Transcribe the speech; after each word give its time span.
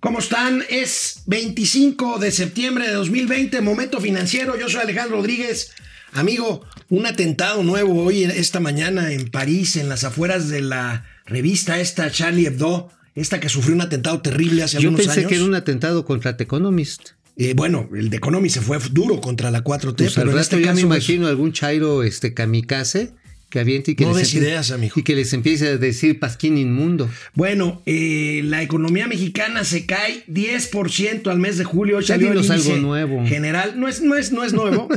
¿Cómo 0.00 0.18
están? 0.18 0.64
Es 0.70 1.24
25 1.26 2.18
de 2.18 2.32
septiembre 2.32 2.86
de 2.86 2.94
2020, 2.94 3.60
momento 3.60 4.00
financiero. 4.00 4.58
Yo 4.58 4.70
soy 4.70 4.80
Alejandro 4.80 5.18
Rodríguez. 5.18 5.72
Amigo, 6.14 6.64
un 6.88 7.04
atentado 7.04 7.62
nuevo 7.62 8.04
hoy, 8.04 8.24
esta 8.24 8.60
mañana 8.60 9.12
en 9.12 9.30
París, 9.30 9.76
en 9.76 9.90
las 9.90 10.04
afueras 10.04 10.48
de 10.48 10.62
la 10.62 11.04
revista 11.26 11.80
esta 11.80 12.10
Charlie 12.10 12.46
Hebdo, 12.46 12.88
esta 13.14 13.40
que 13.40 13.50
sufrió 13.50 13.74
un 13.74 13.82
atentado 13.82 14.22
terrible 14.22 14.62
hace 14.62 14.78
algunos 14.78 15.00
años. 15.00 15.14
Yo 15.14 15.14
pensé 15.20 15.28
que 15.28 15.34
era 15.36 15.44
un 15.44 15.54
atentado 15.54 16.06
contra 16.06 16.34
The 16.34 16.44
Economist. 16.44 17.10
Eh, 17.36 17.52
bueno, 17.54 17.90
el 17.94 18.08
de 18.08 18.16
Economist 18.16 18.54
se 18.54 18.62
fue 18.62 18.78
duro 18.90 19.20
contra 19.20 19.50
la 19.50 19.62
4T, 19.62 19.96
pues 19.96 20.14
pero 20.14 20.30
en 20.30 20.38
este 20.38 20.62
caso 20.62 20.76
me 20.76 20.86
pues, 20.86 21.08
imagino 21.08 21.26
algún 21.26 21.52
chairo 21.52 22.02
este 22.04 22.32
kamikaze 22.32 23.12
que 23.50 23.58
aviente 23.58 23.90
y 23.90 23.94
que, 23.96 24.04
no 24.04 24.16
les, 24.16 24.32
ideas, 24.32 24.70
amigo. 24.70 24.94
y 24.96 25.02
que 25.02 25.16
les 25.16 25.32
empiece 25.32 25.66
a 25.66 25.76
decir 25.76 26.20
pasquín 26.20 26.56
inmundo. 26.56 27.10
Bueno, 27.34 27.82
eh, 27.84 28.42
la 28.44 28.62
economía 28.62 29.08
mexicana 29.08 29.64
se 29.64 29.86
cae 29.86 30.24
10% 30.28 31.26
al 31.28 31.38
mes 31.38 31.58
de 31.58 31.64
julio. 31.64 31.98
Ya 32.00 32.14
salió 32.14 32.30
algo 32.30 32.76
nuevo. 32.76 33.26
General, 33.26 33.74
no 33.76 33.88
es, 33.88 34.00
no 34.00 34.16
es, 34.16 34.30
no 34.32 34.44
es 34.44 34.52
nuevo. 34.52 34.88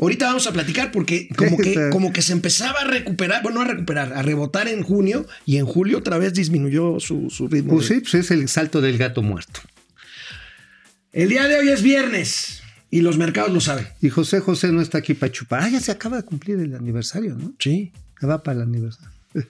Ahorita 0.00 0.26
vamos 0.26 0.46
a 0.46 0.52
platicar 0.52 0.90
porque 0.90 1.28
como 1.36 1.58
que, 1.58 1.90
como 1.90 2.12
que 2.12 2.22
se 2.22 2.32
empezaba 2.32 2.80
a 2.80 2.84
recuperar, 2.84 3.42
bueno, 3.42 3.60
a 3.60 3.64
recuperar, 3.64 4.14
a 4.14 4.22
rebotar 4.22 4.68
en 4.68 4.82
junio 4.82 5.26
y 5.44 5.58
en 5.58 5.66
julio 5.66 5.98
otra 5.98 6.16
vez 6.16 6.32
disminuyó 6.32 6.98
su, 6.98 7.28
su 7.28 7.46
ritmo. 7.46 7.74
Pues 7.74 7.86
sí, 7.86 8.00
pues 8.00 8.14
es 8.14 8.30
el 8.30 8.48
salto 8.48 8.80
del 8.80 8.96
gato 8.96 9.22
muerto. 9.22 9.60
El 11.12 11.28
día 11.28 11.46
de 11.46 11.58
hoy 11.58 11.68
es 11.68 11.82
viernes. 11.82 12.61
Y 12.92 13.00
los 13.00 13.16
mercados 13.16 13.50
lo 13.50 13.60
saben. 13.62 13.88
Y 14.02 14.10
José 14.10 14.40
José 14.40 14.70
no 14.70 14.82
está 14.82 14.98
aquí 14.98 15.14
para 15.14 15.32
chupar. 15.32 15.62
Ah, 15.62 15.68
ya 15.70 15.80
se 15.80 15.90
acaba 15.90 16.18
de 16.18 16.24
cumplir 16.24 16.60
el 16.60 16.74
aniversario, 16.76 17.34
¿no? 17.34 17.54
Sí. 17.58 17.90
Va 18.22 18.42
para 18.42 18.58
el 18.58 18.62
aniversario. 18.64 19.10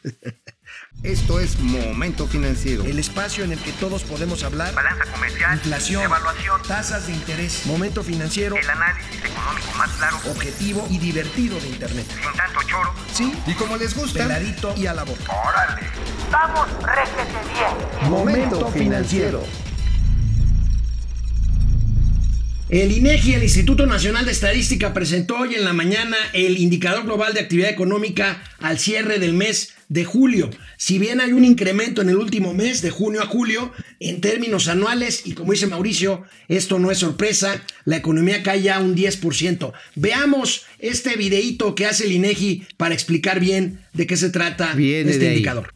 Esto 1.02 1.40
es 1.40 1.58
Momento 1.58 2.28
Financiero. 2.28 2.84
El 2.84 3.00
espacio 3.00 3.42
en 3.42 3.50
el 3.50 3.58
que 3.58 3.72
todos 3.72 4.04
podemos 4.04 4.44
hablar. 4.44 4.72
Balanza 4.76 5.10
comercial. 5.12 5.54
Inflación. 5.54 6.04
Evaluación. 6.04 6.62
Tasas 6.68 7.08
de 7.08 7.14
interés. 7.14 7.66
Momento 7.66 8.04
Financiero. 8.04 8.54
El 8.54 8.70
análisis 8.70 9.16
económico 9.24 9.72
más 9.76 9.90
claro. 9.90 10.18
Objetivo 10.30 10.86
y 10.88 10.98
divertido 10.98 11.58
de 11.58 11.68
Internet. 11.68 12.06
Sin 12.08 12.36
tanto 12.36 12.60
choro. 12.68 12.94
Sí. 13.12 13.32
Y 13.48 13.54
como 13.54 13.76
les 13.76 13.96
gusta. 13.96 14.20
Peladito 14.20 14.72
y 14.76 14.86
a 14.86 14.94
la 14.94 15.02
boca. 15.02 15.24
¡Órale! 15.48 15.88
¡Vamos, 16.30 16.68
réjete 16.84 17.40
bien! 17.52 18.08
Momento 18.08 18.68
Financiero. 18.68 19.42
El 22.72 22.90
INEGI, 22.90 23.34
el 23.34 23.42
Instituto 23.42 23.84
Nacional 23.84 24.24
de 24.24 24.32
Estadística, 24.32 24.94
presentó 24.94 25.36
hoy 25.36 25.56
en 25.56 25.66
la 25.66 25.74
mañana 25.74 26.16
el 26.32 26.56
indicador 26.56 27.04
global 27.04 27.34
de 27.34 27.40
actividad 27.40 27.68
económica 27.68 28.42
al 28.60 28.78
cierre 28.78 29.18
del 29.18 29.34
mes 29.34 29.74
de 29.90 30.06
julio. 30.06 30.48
Si 30.78 30.98
bien 30.98 31.20
hay 31.20 31.34
un 31.34 31.44
incremento 31.44 32.00
en 32.00 32.08
el 32.08 32.16
último 32.16 32.54
mes, 32.54 32.80
de 32.80 32.88
junio 32.88 33.20
a 33.20 33.26
julio, 33.26 33.72
en 34.00 34.22
términos 34.22 34.68
anuales, 34.68 35.26
y 35.26 35.34
como 35.34 35.52
dice 35.52 35.66
Mauricio, 35.66 36.22
esto 36.48 36.78
no 36.78 36.90
es 36.90 36.96
sorpresa, 36.96 37.62
la 37.84 37.98
economía 37.98 38.42
cae 38.42 38.62
ya 38.62 38.80
un 38.80 38.96
10%. 38.96 39.72
Veamos 39.96 40.64
este 40.78 41.16
videíto 41.16 41.74
que 41.74 41.84
hace 41.84 42.06
el 42.06 42.12
INEGI 42.12 42.68
para 42.78 42.94
explicar 42.94 43.38
bien 43.38 43.80
de 43.92 44.06
qué 44.06 44.16
se 44.16 44.30
trata 44.30 44.72
este 44.78 45.26
indicador. 45.26 45.74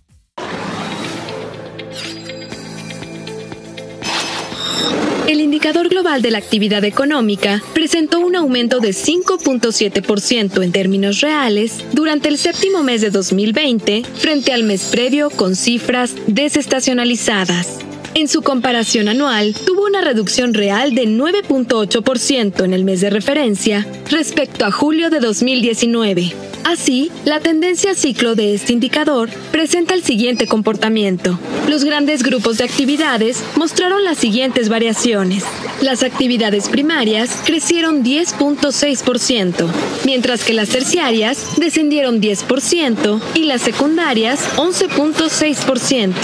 El 5.27 5.41
indicador 5.41 5.89
global 5.89 6.23
de 6.23 6.31
la 6.31 6.39
actividad 6.39 6.85
económica 6.85 7.61
presentó 7.75 8.21
un 8.21 8.37
aumento 8.37 8.79
de 8.79 8.91
5.7% 8.91 10.63
en 10.63 10.71
términos 10.71 11.21
reales 11.21 11.83
durante 11.93 12.29
el 12.29 12.39
séptimo 12.39 12.85
mes 12.85 13.01
de 13.01 13.11
2020 13.11 14.05
frente 14.05 14.53
al 14.53 14.63
mes 14.63 14.85
previo 14.85 15.31
con 15.31 15.57
cifras 15.57 16.15
desestacionalizadas. 16.29 17.81
En 18.15 18.29
su 18.29 18.43
comparación 18.43 19.09
anual, 19.09 19.55
tuvo 19.67 19.85
una 19.85 20.01
reducción 20.01 20.55
real 20.55 20.95
de 20.95 21.09
9.8% 21.09 22.65
en 22.65 22.73
el 22.73 22.85
mes 22.85 23.01
de 23.01 23.11
referencia 23.11 23.85
respecto 24.09 24.65
a 24.65 24.71
julio 24.71 25.11
de 25.11 25.19
2019. 25.19 26.46
Así, 26.67 27.13
la 27.25 27.39
tendencia 27.39 27.95
ciclo 27.95 28.35
de 28.35 28.53
este 28.53 28.73
indicador 28.73 29.31
presenta 29.53 29.95
el 29.95 30.03
siguiente 30.03 30.49
comportamiento. 30.49 31.39
Los 31.69 31.85
grandes 31.85 32.25
grupos 32.25 32.59
de 32.59 32.65
actividades 32.65 33.41
mostraron 33.55 34.03
las 34.03 34.19
siguientes 34.19 34.69
variaciones. 34.69 35.45
Las 35.81 36.03
actividades 36.03 36.69
primarias 36.69 37.41
crecieron 37.45 38.03
10.6%, 38.03 39.69
mientras 40.05 40.43
que 40.43 40.55
las 40.55 40.71
terciarias 40.71 41.57
descendieron 41.57 42.21
10% 42.21 43.21
y 43.35 43.45
las 43.45 43.63
secundarias 43.63 44.41
11.6%. 44.57 46.15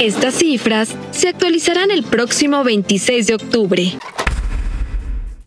Estas 0.00 0.34
cifras 0.34 0.96
se 1.12 1.28
actualizarán 1.28 1.92
el 1.92 2.02
próximo 2.02 2.64
26 2.64 3.28
de 3.28 3.34
octubre. 3.34 3.92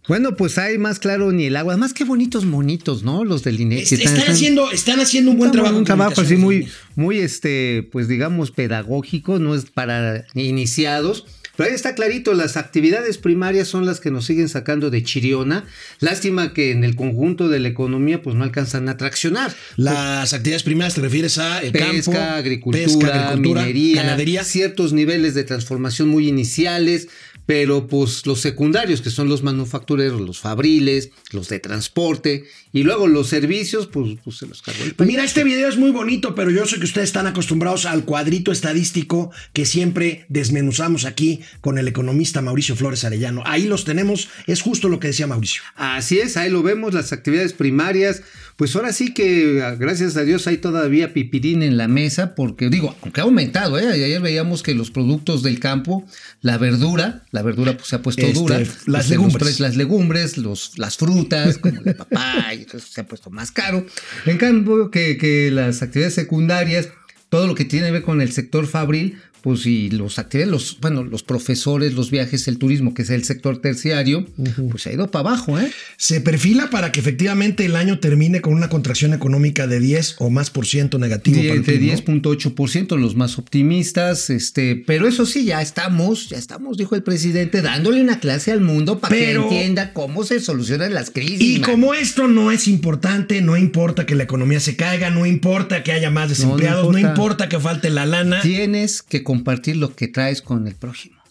Bueno, 0.07 0.35
pues 0.35 0.57
hay 0.57 0.77
más 0.77 0.99
claro 0.99 1.31
ni 1.31 1.45
el 1.45 1.55
agua. 1.55 1.73
Además, 1.73 1.93
qué 1.93 2.03
bonitos 2.03 2.45
monitos, 2.45 3.03
¿no? 3.03 3.23
Los 3.23 3.43
del 3.43 3.59
INEGI. 3.59 3.95
están, 3.95 4.29
haciendo, 4.29 4.71
están 4.71 4.99
haciendo 4.99 5.31
un 5.31 5.37
buen 5.37 5.51
trabajo. 5.51 5.77
Un 5.77 5.83
trabajo 5.83 6.21
así 6.21 6.35
muy, 6.35 6.67
muy, 6.95 7.19
este, 7.19 7.87
pues 7.91 8.07
digamos, 8.07 8.51
pedagógico, 8.51 9.39
no 9.39 9.55
es 9.55 9.65
para 9.65 10.25
iniciados. 10.35 11.25
Pero 11.55 11.69
ahí 11.69 11.75
está 11.75 11.95
clarito, 11.95 12.33
las 12.33 12.57
actividades 12.57 13.17
primarias 13.17 13.67
son 13.67 13.85
las 13.85 13.99
que 13.99 14.11
nos 14.11 14.25
siguen 14.25 14.49
sacando 14.49 14.89
de 14.89 15.03
chiriona. 15.03 15.65
Lástima 15.99 16.53
que 16.53 16.71
en 16.71 16.83
el 16.83 16.95
conjunto 16.95 17.49
de 17.49 17.59
la 17.59 17.69
economía 17.69 18.21
pues 18.21 18.35
no 18.35 18.43
alcanzan 18.43 18.89
a 18.89 18.97
traccionar. 18.97 19.55
Las 19.77 20.33
actividades 20.33 20.63
primarias 20.63 20.95
te 20.95 21.01
refieres 21.01 21.37
a 21.37 21.61
el 21.61 21.71
pesca, 21.71 22.11
campo, 22.11 22.19
agricultura, 22.19 23.35
minería, 23.35 24.03
ganadería, 24.03 24.43
ciertos 24.43 24.93
niveles 24.93 25.33
de 25.33 25.43
transformación 25.43 26.09
muy 26.09 26.27
iniciales, 26.27 27.07
pero 27.45 27.87
pues 27.87 28.25
los 28.25 28.41
secundarios, 28.41 29.01
que 29.01 29.09
son 29.09 29.29
los 29.29 29.43
manufactureros, 29.43 30.19
los 30.19 30.39
fabriles, 30.39 31.11
los 31.31 31.47
de 31.49 31.59
transporte, 31.59 32.45
y 32.73 32.83
luego 32.83 33.07
los 33.07 33.27
servicios, 33.27 33.87
pues, 33.87 34.17
pues 34.23 34.37
se 34.37 34.47
los 34.47 34.61
cargó 34.61 34.83
el 34.83 34.95
Pues 34.95 35.07
mira, 35.07 35.23
este 35.23 35.43
video 35.43 35.69
es 35.69 35.77
muy 35.77 35.91
bonito, 35.91 36.35
pero 36.35 36.49
yo 36.51 36.65
sé 36.65 36.77
que 36.77 36.85
ustedes 36.85 37.09
están 37.09 37.27
acostumbrados 37.27 37.85
al 37.85 38.03
cuadrito 38.03 38.51
estadístico 38.51 39.31
que 39.53 39.65
siempre 39.65 40.25
desmenuzamos 40.27 41.05
aquí 41.05 41.41
con 41.61 41.77
el 41.77 41.87
economista 41.87 42.41
Mauricio 42.41 42.75
Flores 42.75 43.03
Arellano. 43.03 43.43
Ahí 43.45 43.67
los 43.67 43.85
tenemos, 43.85 44.29
es 44.47 44.61
justo 44.61 44.89
lo 44.89 44.99
que 44.99 45.07
decía 45.07 45.27
Mauricio. 45.27 45.61
Así 45.75 46.19
es, 46.19 46.37
ahí 46.37 46.49
lo 46.49 46.63
vemos, 46.63 46.93
las 46.93 47.11
actividades 47.13 47.53
primarias, 47.53 48.21
pues 48.55 48.75
ahora 48.75 48.93
sí 48.93 49.13
que 49.13 49.61
ah, 49.63 49.75
gracias 49.75 50.15
a 50.15 50.23
Dios 50.23 50.47
hay 50.47 50.57
todavía 50.57 51.13
pipirín 51.13 51.61
en 51.61 51.77
la 51.77 51.87
mesa, 51.87 52.35
porque 52.35 52.69
digo, 52.69 52.95
aunque 53.01 53.21
ha 53.21 53.25
aumentado, 53.25 53.77
¿eh? 53.77 53.87
ayer 53.91 54.21
veíamos 54.21 54.63
que 54.63 54.73
los 54.73 54.91
productos 54.91 55.43
del 55.43 55.59
campo, 55.59 56.05
la 56.41 56.57
verdura, 56.57 57.23
la 57.31 57.41
verdura 57.41 57.75
pues 57.75 57.89
se 57.89 57.97
ha 57.97 58.01
puesto 58.01 58.21
Este, 58.21 58.39
dura, 58.39 58.59
las 58.59 58.87
Los 58.87 59.09
legumbres. 59.09 59.59
las 59.59 59.75
legumbres, 59.75 60.37
los, 60.37 60.77
las 60.77 60.97
frutas, 60.97 61.57
como 61.57 61.81
el 61.83 61.95
papaya, 61.95 62.65
se 62.79 63.01
ha 63.01 63.05
puesto 63.05 63.29
más 63.29 63.51
caro. 63.51 63.85
En 64.25 64.37
cambio, 64.37 64.89
que, 64.89 65.17
que 65.17 65.51
las 65.51 65.81
actividades 65.81 66.13
secundarias, 66.13 66.89
todo 67.29 67.47
lo 67.47 67.55
que 67.55 67.65
tiene 67.65 67.87
que 67.87 67.93
ver 67.93 68.03
con 68.03 68.21
el 68.21 68.31
sector 68.31 68.67
fabril, 68.67 69.19
pues 69.45 69.67
y 69.67 69.91
los 69.91 70.17
actividades, 70.17 70.51
los, 70.51 70.79
bueno, 70.81 71.03
los 71.03 71.21
profesores, 71.21 71.93
los 71.93 72.09
viajes, 72.09 72.47
el 72.47 72.57
turismo, 72.57 72.95
que 72.95 73.03
es 73.03 73.11
el 73.11 73.23
sector 73.23 73.61
terciario, 73.61 74.25
pues 74.71 74.81
se 74.81 74.89
ha 74.89 74.93
ido 74.93 75.11
para 75.11 75.29
abajo, 75.29 75.59
¿eh? 75.59 75.71
Se 75.97 76.19
perfila 76.19 76.71
para 76.71 76.91
que 76.91 76.99
efectivamente 76.99 77.63
el 77.63 77.75
año 77.75 77.99
termine 77.99 78.41
con 78.41 78.55
una 78.55 78.69
contracción 78.69 79.13
económica 79.13 79.67
de 79.67 79.79
10 79.79 80.15
o 80.17 80.31
más 80.31 80.49
por 80.49 80.65
ciento 80.65 80.97
negativo. 80.97 81.37
para 81.37 81.53
el 81.53 81.63
de 81.63 81.73
PIB, 81.73 81.91
¿no? 81.91 82.31
10.8% 82.33 82.97
los 82.97 83.15
más 83.15 83.37
optimistas, 83.37 84.31
este, 84.31 84.77
pero 84.87 85.07
eso 85.07 85.27
sí, 85.27 85.45
ya 85.45 85.61
estamos, 85.61 86.27
ya 86.29 86.39
estamos, 86.39 86.75
dijo 86.77 86.95
el 86.95 87.03
presidente, 87.03 87.61
dándole 87.61 88.01
una 88.01 88.19
clase 88.19 88.51
al 88.51 88.61
mundo 88.61 88.97
para 88.97 89.15
que 89.15 89.31
entienda 89.33 89.93
cómo 89.93 90.23
se 90.23 90.39
solucionan 90.39 90.91
las 90.95 91.11
crisis. 91.11 91.39
Y 91.39 91.59
man. 91.59 91.69
como 91.69 91.93
esto 91.93 92.27
no 92.27 92.49
es 92.49 92.67
importante, 92.67 93.43
no 93.43 93.57
importa 93.57 94.07
que 94.07 94.15
la 94.15 94.23
economía 94.23 94.59
se 94.59 94.75
caiga, 94.75 95.11
no 95.11 95.27
importa 95.27 95.83
que 95.83 95.91
haya 95.91 96.09
más 96.09 96.23
No, 96.23 96.29
no 96.29 96.29
desempleados, 96.29 96.91
no 96.91 96.97
importa. 96.97 97.09
importa. 97.09 97.49
que 97.49 97.59
falte 97.59 97.89
la 97.91 98.07
lana. 98.07 98.41
tienes 98.41 99.03
que 99.03 99.23
compartir 99.35 99.77
lo 99.77 99.95
que 99.95 100.07
traes 100.07 100.41
con 100.41 100.67
el 100.67 100.75
prójimo. 100.75 101.21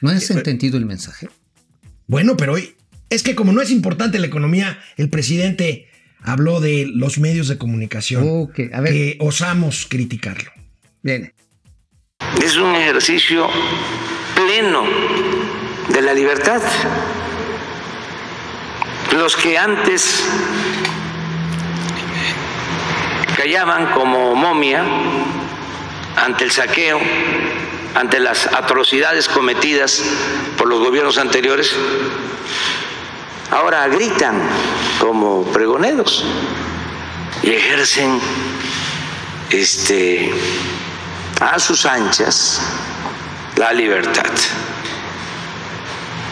¿No 0.00 0.10
has 0.10 0.30
entendido 0.30 0.76
el 0.78 0.86
mensaje? 0.86 1.28
Bueno, 2.06 2.36
pero 2.36 2.54
hoy 2.54 2.74
es 3.10 3.22
que 3.22 3.34
como 3.34 3.52
no 3.52 3.62
es 3.62 3.70
importante 3.70 4.18
la 4.18 4.26
economía, 4.26 4.78
el 4.96 5.08
presidente 5.08 5.88
habló 6.22 6.60
de 6.60 6.86
los 6.92 7.18
medios 7.18 7.48
de 7.48 7.58
comunicación. 7.58 8.24
Ok, 8.26 8.60
a 8.72 8.80
ver. 8.80 8.92
Que 8.92 9.16
osamos 9.20 9.86
criticarlo. 9.88 10.50
Viene. 11.02 11.34
Es 12.42 12.56
un 12.56 12.74
ejercicio 12.74 13.48
pleno 14.34 14.84
de 15.92 16.02
la 16.02 16.14
libertad. 16.14 16.60
Los 19.14 19.36
que 19.36 19.56
antes 19.56 20.24
callaban 23.36 23.92
como 23.92 24.34
momia 24.34 24.84
ante 26.24 26.44
el 26.44 26.50
saqueo, 26.50 27.00
ante 27.94 28.20
las 28.20 28.46
atrocidades 28.46 29.28
cometidas 29.28 30.02
por 30.56 30.68
los 30.68 30.80
gobiernos 30.80 31.18
anteriores, 31.18 31.74
ahora 33.50 33.86
gritan 33.88 34.40
como 34.98 35.44
pregoneros 35.52 36.24
y 37.42 37.50
ejercen 37.50 38.20
este 39.50 40.32
a 41.40 41.58
sus 41.58 41.86
anchas 41.86 42.60
la 43.56 43.72
libertad. 43.72 44.32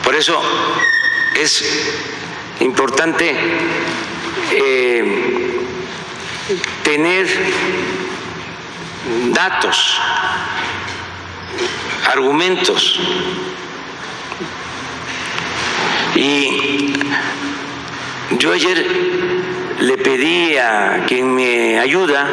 Por 0.02 0.14
eso 0.14 0.40
es 1.34 1.64
importante 2.60 3.36
eh, 4.52 5.60
tener 6.82 7.26
datos, 9.32 10.00
argumentos. 12.06 13.00
Y 16.14 16.92
yo 18.38 18.52
ayer 18.52 18.86
le 19.80 19.98
pedí 19.98 20.56
a 20.56 21.04
quien 21.06 21.34
me 21.34 21.78
ayuda 21.78 22.26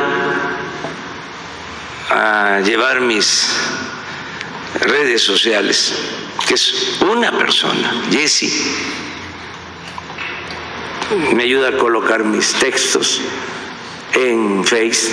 a 2.10 2.62
llevar 2.62 3.02
mis 3.02 3.50
redes 4.80 5.22
sociales, 5.22 5.94
que 6.48 6.54
es 6.56 6.98
una 7.02 7.32
persona, 7.38 7.94
Jesse, 8.12 8.52
me 11.34 11.44
ayuda 11.44 11.70
a 11.70 11.78
colocar 11.78 12.24
mis 12.24 12.54
textos 12.54 13.22
en 14.14 14.64
Face, 14.64 15.12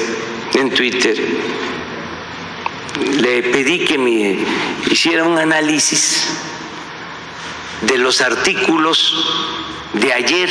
en 0.55 0.71
Twitter. 0.71 1.17
Le 3.23 3.43
pedí 3.43 3.85
que 3.85 3.99
me 3.99 4.39
hiciera 4.91 5.25
un 5.25 5.39
análisis 5.39 6.27
de 7.83 7.99
los 7.99 8.21
artículos 8.21 9.15
de 9.95 10.13
ayer 10.13 10.51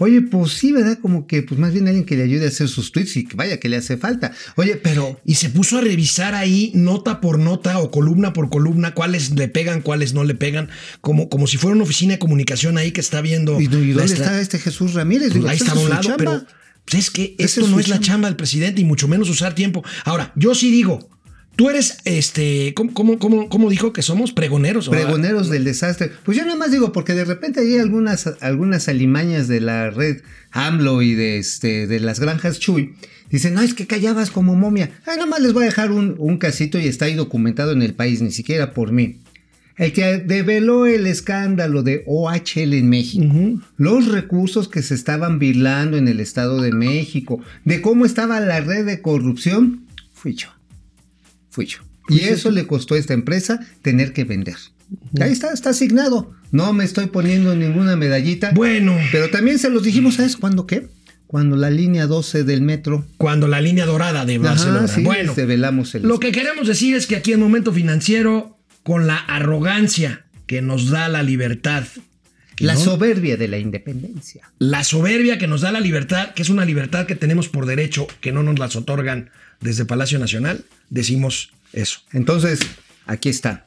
Oye, 0.00 0.22
pues 0.22 0.52
sí, 0.52 0.70
¿verdad? 0.70 0.98
Como 1.02 1.26
que, 1.26 1.42
pues 1.42 1.58
más 1.58 1.72
bien 1.72 1.88
alguien 1.88 2.06
que 2.06 2.16
le 2.16 2.22
ayude 2.22 2.44
a 2.44 2.48
hacer 2.48 2.68
sus 2.68 2.92
tweets 2.92 3.16
y 3.16 3.24
que 3.24 3.34
vaya 3.34 3.58
que 3.58 3.68
le 3.68 3.76
hace 3.76 3.96
falta. 3.96 4.32
Oye, 4.54 4.76
pero. 4.76 5.20
Y 5.24 5.34
se 5.34 5.50
puso 5.50 5.76
a 5.76 5.80
revisar 5.80 6.36
ahí 6.36 6.70
nota 6.72 7.20
por 7.20 7.40
nota 7.40 7.80
o 7.80 7.90
columna 7.90 8.32
por 8.32 8.48
columna 8.48 8.94
cuáles 8.94 9.30
le 9.30 9.48
pegan, 9.48 9.82
cuáles 9.82 10.14
no 10.14 10.22
le 10.22 10.34
pegan, 10.34 10.68
como, 11.00 11.28
como 11.28 11.48
si 11.48 11.56
fuera 11.56 11.74
una 11.74 11.82
oficina 11.82 12.12
de 12.12 12.20
comunicación 12.20 12.78
ahí 12.78 12.92
que 12.92 13.00
está 13.00 13.20
viendo. 13.22 13.60
¿Y, 13.60 13.64
y 13.64 13.92
dónde 13.92 14.14
está 14.14 14.40
este 14.40 14.60
Jesús 14.60 14.94
Ramírez? 14.94 15.32
Ahí 15.34 15.56
está 15.56 15.72
a 15.72 15.78
un 15.78 15.90
lado, 15.90 16.02
chamba. 16.02 16.16
pero 16.16 16.46
pues 16.90 17.04
es 17.04 17.10
que 17.10 17.34
esto 17.38 17.60
es 17.62 17.68
no 17.70 17.78
es 17.80 17.88
la 17.88 17.96
chamba. 17.96 18.06
chamba 18.06 18.28
del 18.28 18.36
presidente 18.36 18.80
y 18.80 18.84
mucho 18.84 19.08
menos 19.08 19.28
usar 19.28 19.54
tiempo. 19.54 19.84
Ahora, 20.04 20.32
yo 20.36 20.54
sí 20.54 20.70
digo, 20.70 21.08
tú 21.56 21.68
eres, 21.70 21.98
este, 22.04 22.72
¿cómo, 22.74 22.92
cómo, 22.94 23.18
cómo, 23.18 23.48
cómo 23.48 23.68
dijo 23.70 23.92
que 23.92 24.02
somos 24.02 24.32
pregoneros? 24.32 24.88
o- 24.88 24.90
Pregoneros 24.92 25.50
del 25.50 25.64
desastre. 25.64 26.10
Pues 26.24 26.36
yo 26.38 26.44
nada 26.44 26.56
más 26.56 26.70
digo, 26.70 26.92
porque 26.92 27.14
de 27.14 27.24
repente 27.24 27.60
hay 27.60 27.78
algunas, 27.78 28.28
algunas 28.40 28.88
alimañas 28.88 29.48
de 29.48 29.60
la 29.60 29.90
red 29.90 30.22
AMLO 30.52 31.02
y 31.02 31.14
de, 31.14 31.38
este, 31.38 31.86
de 31.86 32.00
las 32.00 32.20
granjas 32.20 32.58
Chuy. 32.58 32.94
Dicen, 33.30 33.52
no, 33.52 33.60
es 33.60 33.74
que 33.74 33.86
callabas 33.86 34.30
como 34.30 34.54
momia. 34.54 34.90
Ah, 35.04 35.10
nada 35.16 35.26
más 35.26 35.40
les 35.40 35.52
voy 35.52 35.64
a 35.64 35.66
dejar 35.66 35.92
un, 35.92 36.14
un 36.18 36.38
casito 36.38 36.78
y 36.78 36.86
está 36.86 37.04
ahí 37.04 37.14
documentado 37.14 37.72
en 37.72 37.82
el 37.82 37.92
país, 37.92 38.22
ni 38.22 38.30
siquiera 38.30 38.72
por 38.72 38.90
mí. 38.92 39.18
El 39.78 39.92
que 39.92 40.18
develó 40.18 40.86
el 40.86 41.06
escándalo 41.06 41.84
de 41.84 42.02
OHL 42.06 42.74
en 42.74 42.88
México, 42.88 43.32
los 43.76 44.08
recursos 44.08 44.68
que 44.68 44.82
se 44.82 44.94
estaban 44.94 45.38
virlando 45.38 45.96
en 45.96 46.08
el 46.08 46.18
Estado 46.18 46.60
de 46.60 46.72
México, 46.72 47.40
de 47.64 47.80
cómo 47.80 48.04
estaba 48.04 48.40
la 48.40 48.60
red 48.60 48.84
de 48.84 49.00
corrupción, 49.00 49.86
fui 50.12 50.34
yo. 50.34 50.48
Fui 51.50 51.66
yo. 51.66 51.78
Y 52.08 52.20
eso 52.20 52.50
le 52.50 52.66
costó 52.66 52.94
a 52.94 52.98
esta 52.98 53.14
empresa 53.14 53.60
tener 53.82 54.12
que 54.12 54.24
vender. 54.24 54.56
Ahí 55.20 55.32
está, 55.32 55.52
está 55.52 55.70
asignado. 55.70 56.32
No 56.50 56.72
me 56.72 56.84
estoy 56.84 57.06
poniendo 57.06 57.54
ninguna 57.54 57.94
medallita. 57.96 58.52
Bueno. 58.54 58.96
Pero 59.12 59.30
también 59.30 59.58
se 59.58 59.70
los 59.70 59.82
dijimos, 59.82 60.14
¿sabes 60.14 60.36
cuándo 60.36 60.66
qué? 60.66 60.88
Cuando 61.26 61.56
la 61.56 61.70
línea 61.70 62.06
12 62.06 62.44
del 62.44 62.62
metro. 62.62 63.06
Cuando 63.18 63.48
la 63.48 63.60
línea 63.60 63.84
dorada 63.84 64.24
de 64.24 64.38
Barcelona. 64.38 64.84
Ajá, 64.86 64.88
sí, 64.88 65.02
bueno, 65.02 65.34
develamos 65.34 65.94
el. 65.94 66.02
Lo 66.02 66.18
que 66.18 66.32
queremos 66.32 66.66
decir 66.66 66.96
es 66.96 67.06
que 67.06 67.16
aquí 67.16 67.32
en 67.32 67.40
Momento 67.40 67.72
Financiero, 67.72 68.57
con 68.88 69.06
la 69.06 69.18
arrogancia 69.18 70.24
que 70.46 70.62
nos 70.62 70.88
da 70.88 71.10
la 71.10 71.22
libertad, 71.22 71.84
la 72.56 72.72
¿no? 72.72 72.80
soberbia 72.80 73.36
de 73.36 73.46
la 73.46 73.58
independencia. 73.58 74.50
la 74.58 74.82
soberbia 74.82 75.36
que 75.36 75.46
nos 75.46 75.60
da 75.60 75.72
la 75.72 75.80
libertad, 75.80 76.32
que 76.32 76.40
es 76.40 76.48
una 76.48 76.64
libertad 76.64 77.04
que 77.04 77.14
tenemos 77.14 77.50
por 77.50 77.66
derecho, 77.66 78.06
que 78.22 78.32
no 78.32 78.42
nos 78.42 78.58
las 78.58 78.76
otorgan 78.76 79.28
desde 79.60 79.84
Palacio 79.84 80.18
Nacional, 80.18 80.64
decimos 80.88 81.50
eso. 81.74 82.00
Entonces, 82.14 82.60
aquí 83.04 83.28
está. 83.28 83.66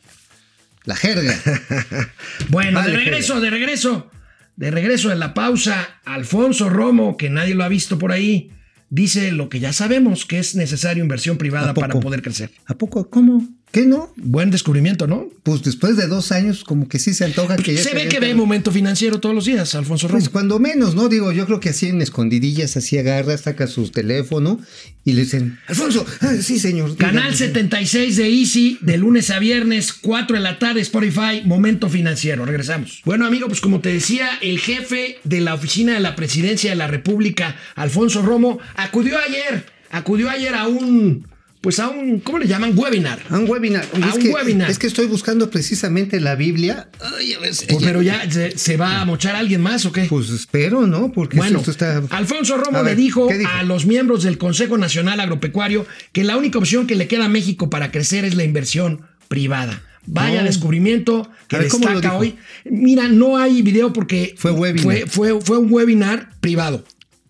La 0.85 0.95
jerga. 0.95 1.37
Bueno, 2.49 2.79
Vale, 2.79 2.89
de 2.93 2.97
regreso, 2.97 3.39
de 3.39 3.51
regreso, 3.51 4.09
de 4.55 4.71
regreso 4.71 5.11
en 5.11 5.19
la 5.19 5.35
pausa, 5.35 5.99
Alfonso 6.03 6.67
Romo, 6.67 7.15
que 7.15 7.29
nadie 7.29 7.53
lo 7.53 7.63
ha 7.63 7.69
visto 7.69 7.99
por 7.99 8.11
ahí, 8.11 8.49
dice 8.89 9.31
lo 9.31 9.49
que 9.49 9.59
ya 9.59 9.71
sabemos, 9.71 10.25
que 10.25 10.39
es 10.39 10.55
necesario 10.55 11.03
inversión 11.03 11.37
privada 11.37 11.75
para 11.75 11.93
poder 11.99 12.23
crecer. 12.23 12.49
¿A 12.65 12.73
poco? 12.73 13.07
¿Cómo? 13.11 13.60
¿Qué 13.71 13.85
no? 13.85 14.11
Buen 14.17 14.51
descubrimiento, 14.51 15.07
¿no? 15.07 15.29
Pues 15.43 15.63
después 15.63 15.95
de 15.95 16.07
dos 16.07 16.33
años, 16.33 16.65
como 16.65 16.89
que 16.89 16.99
sí 16.99 17.13
se 17.13 17.23
antoja 17.23 17.55
que 17.55 17.73
ya 17.73 17.81
Se 17.81 17.95
ve 17.95 18.09
que 18.09 18.19
ve 18.19 18.35
momento 18.35 18.69
financiero 18.69 19.21
todos 19.21 19.33
los 19.33 19.45
días, 19.45 19.75
Alfonso 19.75 20.09
Romo. 20.09 20.19
Pues 20.19 20.27
cuando 20.27 20.59
menos, 20.59 20.93
¿no? 20.93 21.07
Digo, 21.07 21.31
yo 21.31 21.45
creo 21.45 21.61
que 21.61 21.69
así 21.69 21.87
en 21.87 22.01
escondidillas, 22.01 22.75
así 22.75 22.97
agarra, 22.97 23.37
saca 23.37 23.67
su 23.67 23.89
teléfono 23.89 24.59
y 25.05 25.13
le 25.13 25.21
dicen, 25.21 25.57
Alfonso, 25.67 26.05
ah, 26.19 26.35
sí, 26.41 26.59
señor. 26.59 26.97
Canal 26.97 27.31
dígame". 27.31 27.37
76 27.37 28.17
de 28.17 28.29
Easy, 28.29 28.77
de 28.81 28.97
lunes 28.97 29.29
a 29.29 29.39
viernes, 29.39 29.93
4 29.93 30.35
de 30.35 30.43
la 30.43 30.59
tarde, 30.59 30.81
Spotify, 30.81 31.41
Momento 31.45 31.87
Financiero. 31.87 32.45
Regresamos. 32.45 33.01
Bueno, 33.05 33.25
amigo, 33.25 33.47
pues 33.47 33.61
como 33.61 33.79
te 33.79 33.93
decía, 33.93 34.27
el 34.41 34.59
jefe 34.59 35.19
de 35.23 35.39
la 35.39 35.53
oficina 35.53 35.93
de 35.93 36.01
la 36.01 36.17
presidencia 36.17 36.71
de 36.71 36.75
la 36.75 36.87
República, 36.87 37.55
Alfonso 37.75 38.21
Romo, 38.21 38.59
acudió 38.75 39.17
ayer, 39.17 39.65
acudió 39.91 40.29
ayer 40.29 40.55
a 40.55 40.67
un, 40.67 41.25
pues 41.61 41.79
a 41.79 41.89
un, 41.89 42.19
¿cómo 42.21 42.39
le 42.39 42.47
llaman? 42.47 42.73
Webinar. 42.75 43.19
A 43.29 43.37
un 43.37 43.47
webinar. 43.47 43.85
Oye, 43.93 44.03
A 44.03 44.09
es 44.09 44.15
un 44.15 44.21
que, 44.23 44.29
webinar. 44.29 44.69
Es 44.71 44.79
que 44.79 44.87
estoy 44.87 45.05
buscando 45.05 45.49
precisamente 45.51 46.19
la 46.19 46.35
Biblia. 46.35 46.89
Ay, 46.99 47.33
a 47.33 47.39
ver 47.39 47.51
Pues, 47.69 47.83
pero 47.83 48.01
ya, 48.01 48.29
¿se, 48.29 48.57
se 48.57 48.77
va 48.77 48.99
a 49.01 49.05
mochar 49.05 49.35
alguien 49.35 49.61
más 49.61 49.85
o 49.85 49.91
qué? 49.91 50.05
Pues 50.05 50.29
espero, 50.31 50.87
¿no? 50.87 51.11
Porque 51.11 51.37
Bueno, 51.37 51.59
esto 51.59 51.69
está. 51.69 52.01
Alfonso 52.09 52.57
Romo 52.57 52.79
A 52.79 52.83
le 52.83 52.95
dijo, 52.95 53.29
a 53.53 53.63
los 53.63 53.85
miembros 53.85 54.23
del 54.23 54.39
Consejo 54.39 54.77
Nacional 54.79 55.19
Agropecuario 55.19 55.85
que 56.11 56.23
la 56.23 56.35
única 56.35 56.57
opción 56.57 56.87
que 56.87 56.95
le 56.95 57.07
queda 57.07 57.25
a 57.25 57.29
México 57.29 57.69
para 57.69 57.91
crecer 57.91 58.25
es 58.25 58.33
la 58.35 58.43
inversión 58.43 59.01
privada. 59.27 59.83
Vaya 60.07 60.39
No. 60.39 60.47
descubrimiento 60.47 61.29
que 61.47 61.57
ver, 61.59 61.67
¿cómo 61.67 61.87
lo 61.87 61.93
destaca 61.93 62.17
hoy. 62.17 62.35
Mira, 62.65 63.07
no 63.07 63.37
hay 63.37 63.61
video 63.61 63.93
porque 63.93 64.33
Fue 64.35 64.49
webinar. 64.49 65.07
Fue, 65.07 65.07
fue, 65.07 65.41
fue 65.41 65.57
un 65.59 65.71
webinar 65.71 66.31
privado. 66.41 66.83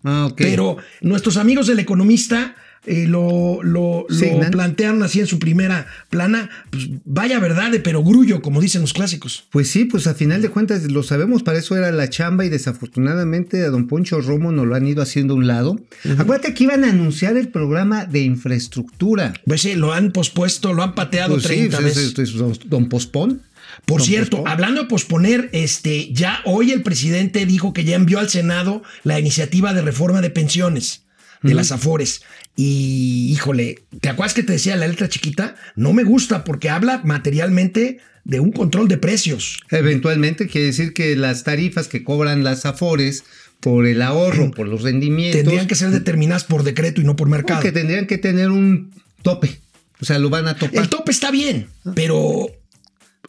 Ah, 0.04 0.26
ok. 0.30 0.36
Pero 0.38 0.78
nuestros 1.02 1.36
amigos 1.36 1.66
del 1.66 1.78
economista 1.80 2.56
eh, 2.86 3.06
lo, 3.06 3.62
lo, 3.62 4.06
lo 4.08 4.50
plantearon 4.50 5.02
así 5.02 5.20
en 5.20 5.26
su 5.26 5.38
primera 5.38 5.86
plana. 6.10 6.50
Pues 6.70 6.88
vaya 7.04 7.38
verdad 7.38 7.70
de 7.70 7.78
perogrullo, 7.80 8.42
como 8.42 8.60
dicen 8.60 8.80
los 8.80 8.92
clásicos. 8.92 9.44
Pues 9.50 9.68
sí, 9.68 9.84
pues 9.84 10.06
a 10.06 10.14
final 10.14 10.42
de 10.42 10.48
cuentas 10.50 10.82
lo 10.90 11.02
sabemos, 11.02 11.42
para 11.42 11.58
eso 11.58 11.76
era 11.76 11.92
la 11.92 12.08
chamba 12.08 12.44
y 12.44 12.48
desafortunadamente 12.48 13.62
a 13.64 13.70
don 13.70 13.86
Poncho 13.86 14.20
Romo 14.20 14.52
nos 14.52 14.66
lo 14.66 14.74
han 14.74 14.86
ido 14.86 15.02
haciendo 15.02 15.34
a 15.34 15.36
un 15.36 15.46
lado. 15.46 15.80
Acuérdate 16.18 16.54
que 16.54 16.64
iban 16.64 16.84
a 16.84 16.90
anunciar 16.90 17.36
el 17.36 17.48
programa 17.48 18.04
de 18.06 18.22
infraestructura. 18.22 19.32
Pues 19.46 19.62
sí, 19.62 19.74
lo 19.74 19.92
han 19.92 20.12
pospuesto, 20.12 20.72
lo 20.72 20.82
han 20.82 20.94
pateado 20.94 21.34
Pues 21.34 21.44
sí, 21.44 21.48
30 21.68 21.76
pues, 21.80 21.94
veces. 21.94 22.12
es- 22.18 22.18
es 22.30 22.34
don, 22.34 22.58
don 22.66 22.88
Pospón. 22.88 23.42
Por 23.86 24.00
Don 24.00 24.06
cierto, 24.06 24.36
Pospón. 24.38 24.52
hablando 24.52 24.82
de 24.82 24.88
posponer, 24.88 25.48
este, 25.52 26.12
ya 26.12 26.40
hoy 26.44 26.72
el 26.72 26.82
presidente 26.82 27.46
dijo 27.46 27.72
que 27.72 27.84
ya 27.84 27.96
envió 27.96 28.18
al 28.18 28.28
Senado 28.28 28.82
la 29.02 29.18
iniciativa 29.18 29.72
de 29.72 29.80
reforma 29.82 30.20
de 30.20 30.30
pensiones 30.30 31.04
de 31.42 31.54
las 31.54 31.72
Afores. 31.72 32.22
Y 32.56 33.28
híjole, 33.32 33.82
¿te 34.00 34.08
acuerdas 34.08 34.34
que 34.34 34.42
te 34.42 34.52
decía 34.52 34.76
la 34.76 34.86
letra 34.88 35.08
chiquita? 35.08 35.56
No 35.76 35.92
me 35.92 36.04
gusta 36.04 36.44
porque 36.44 36.70
habla 36.70 37.00
materialmente 37.04 37.98
de 38.24 38.40
un 38.40 38.52
control 38.52 38.88
de 38.88 38.98
precios. 38.98 39.60
Eventualmente 39.70 40.46
quiere 40.46 40.68
decir 40.68 40.92
que 40.92 41.16
las 41.16 41.44
tarifas 41.44 41.88
que 41.88 42.04
cobran 42.04 42.44
las 42.44 42.66
Afores 42.66 43.24
por 43.60 43.86
el 43.86 44.02
ahorro, 44.02 44.50
por 44.50 44.66
los 44.68 44.82
rendimientos, 44.82 45.40
Tendrían 45.40 45.66
que 45.66 45.74
ser 45.74 45.90
determinadas 45.90 46.44
por 46.44 46.62
decreto 46.64 47.00
y 47.00 47.04
no 47.04 47.16
por 47.16 47.28
mercado. 47.28 47.60
que 47.60 47.72
tendrían 47.72 48.06
que 48.06 48.18
tener 48.18 48.50
un 48.50 48.92
tope. 49.22 49.60
O 50.00 50.04
sea, 50.04 50.18
lo 50.18 50.30
van 50.30 50.48
a 50.48 50.56
topar. 50.56 50.82
El 50.82 50.88
tope 50.88 51.12
está 51.12 51.30
bien, 51.30 51.68
pero 51.94 52.48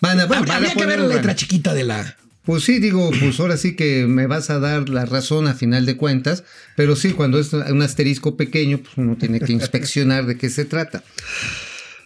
Van 0.02 0.20
a, 0.20 0.26
bueno, 0.26 0.42
habría 0.52 0.60
van 0.60 0.66
a 0.66 0.74
que 0.74 0.86
ver 0.86 1.00
la 1.00 1.08
letra 1.08 1.36
chiquita 1.36 1.74
de 1.74 1.84
la... 1.86 2.18
Pues 2.46 2.64
sí, 2.64 2.80
digo, 2.80 3.10
pues 3.20 3.40
ahora 3.40 3.56
sí 3.56 3.76
que 3.76 4.06
me 4.06 4.28
vas 4.28 4.50
a 4.50 4.60
dar 4.60 4.90
la 4.90 5.06
razón 5.06 5.48
a 5.48 5.54
final 5.54 5.86
de 5.86 5.96
cuentas, 5.96 6.44
pero 6.76 6.96
sí, 6.98 7.12
cuando 7.12 7.40
es 7.40 7.54
un 7.54 7.82
asterisco 7.82 8.36
pequeño, 8.36 8.80
pues 8.80 8.98
uno 8.98 9.16
tiene 9.16 9.40
que 9.40 9.54
inspeccionar 9.54 10.26
de 10.26 10.38
qué 10.38 10.50
se 10.50 10.66
trata. 10.66 11.04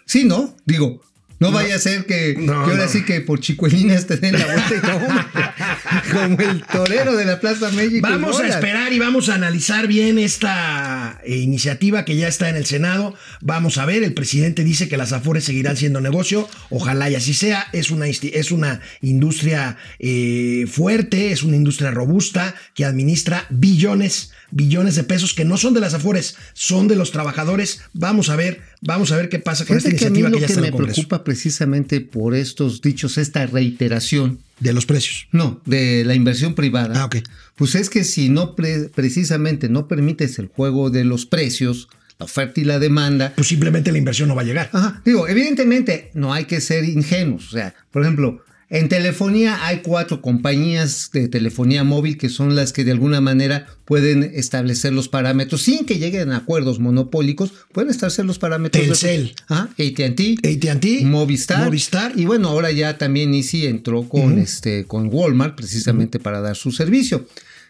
Sí, 0.05 0.25
¿no? 0.25 0.55
Digo, 0.65 1.01
no, 1.39 1.51
vaya 1.51 1.75
a 1.75 1.79
ser 1.79 2.05
que, 2.05 2.35
No, 2.37 2.65
que 2.65 2.71
ahora 2.71 2.85
no. 2.85 2.89
sí 2.89 3.03
que 3.03 3.21
por 3.21 3.39
chicuelinas 3.39 4.05
te 4.07 4.17
den 4.17 4.37
la 4.39 4.45
vuelta 4.45 4.75
y 4.75 4.79
todo. 4.79 4.99
como 6.13 6.39
el 6.39 6.63
torero 6.63 7.15
de 7.15 7.25
la 7.25 7.39
Plaza 7.39 7.71
México. 7.71 8.07
Vamos 8.09 8.39
a 8.39 8.47
esperar 8.47 8.93
y 8.93 8.99
vamos 8.99 9.29
a 9.29 9.35
analizar 9.35 9.87
bien 9.87 10.19
esta 10.19 11.19
eh, 11.23 11.37
iniciativa 11.37 12.05
que 12.05 12.15
ya 12.15 12.27
está 12.27 12.49
en 12.49 12.55
el 12.55 12.65
Senado. 12.65 13.15
Vamos 13.41 13.77
a 13.77 13.85
ver, 13.85 14.03
el 14.03 14.13
presidente 14.13 14.63
dice 14.63 14.89
que 14.89 14.97
las 14.97 15.13
afores 15.13 15.43
seguirán 15.43 15.77
siendo 15.77 16.01
negocio. 16.01 16.47
Ojalá 16.69 17.09
y 17.09 17.15
así 17.15 17.33
sea. 17.33 17.67
Es 17.73 17.91
una, 17.91 18.07
es 18.07 18.51
una 18.51 18.81
industria 19.01 19.77
eh, 19.99 20.65
fuerte, 20.69 21.31
es 21.31 21.43
una 21.43 21.55
industria 21.55 21.91
robusta 21.91 22.55
que 22.73 22.85
administra 22.85 23.45
billones, 23.49 24.31
billones 24.51 24.95
de 24.95 25.03
pesos 25.03 25.33
que 25.33 25.45
no 25.45 25.57
son 25.57 25.73
de 25.73 25.79
las 25.81 25.93
afores, 25.93 26.35
son 26.53 26.87
de 26.87 26.95
los 26.95 27.11
trabajadores. 27.11 27.81
Vamos 27.93 28.29
a 28.29 28.35
ver, 28.35 28.61
vamos 28.81 29.11
a 29.11 29.17
ver 29.17 29.29
qué 29.29 29.39
pasa 29.39 29.65
con 29.65 29.77
Fíjate 29.77 29.95
esta 29.95 29.99
que 29.99 30.07
a 30.07 30.09
mí 30.09 30.19
iniciativa 30.19 30.29
lo 30.29 30.35
que 30.37 30.41
ya 30.41 30.47
que 30.47 30.53
está 30.53 30.65
en 30.67 30.73
me 30.73 30.77
el 30.77 30.83
preocupa 30.93 31.23
precisamente 31.23 32.01
por 32.01 32.35
estos 32.35 32.81
dichos, 32.81 33.17
esta 33.17 33.45
reiteración, 33.45 34.39
De 34.59 34.73
los 34.73 34.85
precios. 34.85 35.27
no, 35.31 35.61
de 35.65 36.03
la 36.05 36.15
inversión 36.15 36.55
privada. 36.55 37.01
Ah, 37.01 37.05
ok. 37.05 37.17
Pues 37.55 37.75
es 37.75 37.89
que 37.89 38.03
si 38.03 38.29
no 38.29 38.55
pre- 38.55 38.89
precisamente 38.93 39.69
no 39.69 39.87
permites 39.87 40.39
el 40.39 40.47
juego 40.47 40.89
de 40.89 41.03
los 41.03 41.25
precios, 41.25 41.87
la 42.19 42.25
oferta 42.25 42.59
y 42.59 42.63
la 42.63 42.79
demanda, 42.79 43.33
Pues 43.35 43.47
simplemente 43.47 43.91
la 43.91 43.97
inversión 43.99 44.27
no 44.27 44.35
va 44.35 44.41
a 44.41 44.45
llegar. 44.45 44.69
Ajá. 44.73 45.01
Digo, 45.05 45.27
evidentemente 45.27 46.09
no 46.15 46.33
hay 46.33 46.45
que 46.45 46.61
ser 46.61 46.83
ingenuos. 46.83 47.47
O 47.49 47.51
sea, 47.51 47.75
por 47.91 48.01
ejemplo, 48.01 48.43
en 48.69 48.89
telefonía 48.89 49.65
hay 49.65 49.81
cuatro 49.81 50.21
compañías 50.21 51.09
de 51.13 51.29
telefonía 51.29 51.85
móvil 51.85 52.17
que 52.17 52.27
son 52.27 52.55
las 52.55 52.73
que 52.73 52.83
de 52.83 52.91
alguna 52.91 53.21
manera 53.21 53.65
pueden 53.85 54.23
establecer 54.23 54.91
los 54.91 55.07
parámetros 55.07 55.61
sin 55.61 55.85
que 55.85 55.99
lleguen 55.99 56.31
a 56.31 56.37
acuerdos 56.37 56.79
monopólicos. 56.79 57.53
Pueden 57.71 57.89
establecer 57.89 58.25
los 58.25 58.39
parámetros. 58.39 58.85
Telcel. 58.85 59.33
AT&T. 59.47 60.37
AT&T, 60.43 61.05
Movistar. 61.05 61.63
Movistar. 61.63 62.11
Y 62.17 62.25
bueno, 62.25 62.49
ahora 62.49 62.71
ya 62.71 62.97
también 62.97 63.33
Easy 63.33 63.67
entró 63.67 64.03
con, 64.03 64.37
este, 64.37 64.83
con 64.85 65.09
Walmart 65.13 65.55
precisamente 65.55 66.19
para 66.19 66.41
dar 66.41 66.57
su 66.57 66.71
servicio. 66.71 67.25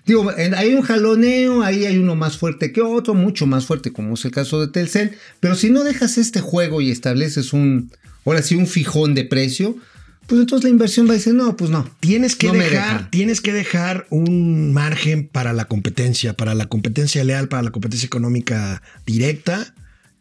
Digo, 0.07 0.31
hay 0.55 0.73
un 0.73 0.81
jaloneo, 0.81 1.61
ahí 1.61 1.85
hay 1.85 1.97
uno 1.97 2.15
más 2.15 2.37
fuerte 2.37 2.71
que 2.71 2.81
otro, 2.81 3.13
mucho 3.13 3.45
más 3.45 3.65
fuerte, 3.65 3.91
como 3.91 4.15
es 4.15 4.25
el 4.25 4.31
caso 4.31 4.59
de 4.61 4.69
Telcel. 4.69 5.11
Pero 5.41 5.53
si 5.53 5.69
no 5.69 5.83
dejas 5.83 6.17
este 6.17 6.39
juego 6.39 6.81
y 6.81 6.89
estableces 6.89 7.53
un, 7.53 7.91
ahora 8.25 8.41
sí, 8.41 8.55
un 8.55 8.67
fijón 8.67 9.13
de 9.13 9.25
precio, 9.25 9.75
pues 10.27 10.41
entonces 10.41 10.63
la 10.65 10.69
inversión 10.69 11.07
va 11.07 11.11
a 11.11 11.13
decir, 11.15 11.33
no, 11.33 11.55
pues 11.57 11.69
no. 11.71 11.89
Tienes 11.99 12.35
que 12.35 12.47
No 12.47 12.53
dejar, 12.53 12.69
deja. 12.97 13.09
tienes 13.09 13.41
que 13.41 13.53
dejar 13.53 14.05
un 14.09 14.73
margen 14.73 15.27
para 15.27 15.53
la 15.53 15.65
competencia, 15.65 16.33
para 16.33 16.53
la 16.53 16.65
competencia 16.67 17.23
leal, 17.23 17.47
para 17.47 17.63
la 17.63 17.71
competencia 17.71 18.05
económica 18.05 18.81
directa, 19.05 19.73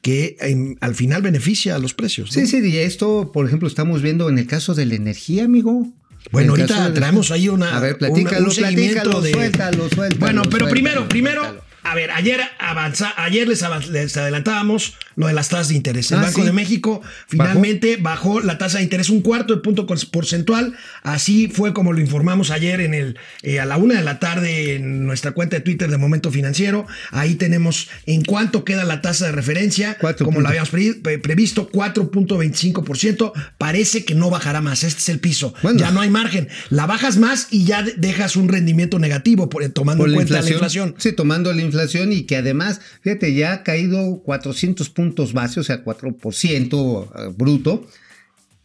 que 0.03 0.37
al 0.81 0.95
final 0.95 1.23
beneficia 1.23 1.75
a 1.75 1.79
los 1.81 1.93
precios. 1.93 2.29
¿no? 2.29 2.41
Sí, 2.41 2.47
sí, 2.47 2.59
y 2.65 2.77
esto, 2.79 3.33
por 3.33 3.47
ejemplo, 3.47 3.67
estamos 3.67 4.01
viendo 4.03 4.29
en 4.29 4.39
el 4.39 4.47
caso 4.47 4.75
de 4.75 4.87
la 4.87 4.95
energía, 4.95 5.45
amigo. 5.45 5.89
Bueno, 6.33 6.53
ahorita 6.53 6.93
traemos 6.95 7.31
ahí 7.33 7.49
una. 7.49 7.77
A 7.77 7.81
ver, 7.81 7.97
una- 7.99 7.99
platícalo, 7.99 8.47
un 8.47 8.51
seguimiento 8.53 8.95
platícalo, 9.03 9.21
de- 9.23 9.33
suéltalo, 9.33 9.89
suéltalo. 9.89 10.21
Bueno, 10.21 10.43
pero 10.43 10.51
suéltalo, 10.67 10.71
primero, 10.71 11.09
primero, 11.09 11.41
suéltalo. 11.43 11.65
a 11.83 11.95
ver, 11.97 12.11
ayer 12.13 12.41
avanza, 12.59 13.13
ayer 13.17 13.47
les, 13.49 13.63
avan- 13.63 13.87
les 13.91 14.17
adelantábamos 14.17 14.95
lo 15.17 15.27
de 15.27 15.33
las 15.33 15.49
tasas 15.49 15.69
de 15.69 15.75
interés. 15.75 16.13
El 16.13 16.19
Ah, 16.19 16.23
Banco 16.23 16.41
sí. 16.41 16.47
de 16.47 16.53
México 16.53 17.01
finalmente 17.27 17.97
bajó. 17.97 18.41
la 18.41 18.59
tasa 18.59 18.79
de 18.79 18.85
interés 18.85 19.09
un 19.11 19.23
cuarto 19.23 19.55
de 19.55 19.61
punto 19.63 19.87
porcentual. 19.87 20.75
Así 21.03 21.49
fue 21.49 21.73
como 21.73 21.93
lo 21.93 22.01
informamos 22.01 22.51
ayer 22.51 22.81
en 22.81 22.95
el 22.95 23.17
a 23.61 23.65
la 23.65 23.77
una 23.79 23.95
de 23.97 24.05
la 24.05 24.19
tarde 24.19 24.75
en 24.77 25.05
nuestra 25.07 25.33
cuenta 25.33 25.57
de 25.57 25.63
Twitter 25.63 25.91
de 25.91 25.97
Momento 25.97 26.31
Financiero. 26.31 26.87
Ahí 27.11 27.35
tenemos 27.37 27.89
en 28.07 28.23
cuánto 28.25 28.65
queda 28.65 28.85
la 28.85 29.01
tasa 29.01 29.27
de 29.27 29.33
referencia, 29.33 29.97
Cuatro 30.01 30.27
como 30.27 30.41
lo 30.41 30.49
habíamos 30.49 30.71
pre- 30.71 30.95
pre- 30.95 31.19
previsto, 31.19 31.69
4.25%. 31.71 33.33
Parece 33.59 34.05
que 34.05 34.15
no 34.15 34.31
bajará 34.31 34.61
más. 34.61 34.85
Este 34.85 35.01
es 35.01 35.09
el 35.09 35.21
piso. 35.21 35.55
Bueno. 35.63 35.79
Ya 35.79 35.91
no 35.91 36.01
hay 36.01 36.11
margen. 36.11 36.49
La 36.71 36.87
bajas 36.87 37.17
más 37.17 37.49
y 37.51 37.65
ya 37.65 37.83
de- 37.83 37.95
dejas 37.97 38.37
un 38.37 38.49
rendimiento 38.49 38.99
negativo 38.99 39.49
por- 39.49 39.67
tomando 39.71 40.03
Por 40.03 40.09
en 40.09 40.13
la 40.13 40.17
cuenta 40.17 40.35
inflación. 40.35 40.51
la 40.51 40.57
inflación. 40.67 40.95
Sí, 40.99 41.13
tomando 41.13 41.53
la 41.53 41.63
inflación 41.63 42.13
y 42.13 42.23
que 42.25 42.37
además, 42.37 42.81
fíjate, 43.03 43.35
ya 43.35 43.53
ha 43.55 43.63
caído 43.63 44.21
400 44.25 44.89
puntos 44.91 45.06
base, 45.33 45.61
o 45.61 45.65
sea, 45.65 45.85
4% 45.85 47.05
eh, 47.05 47.35
bruto 47.37 47.87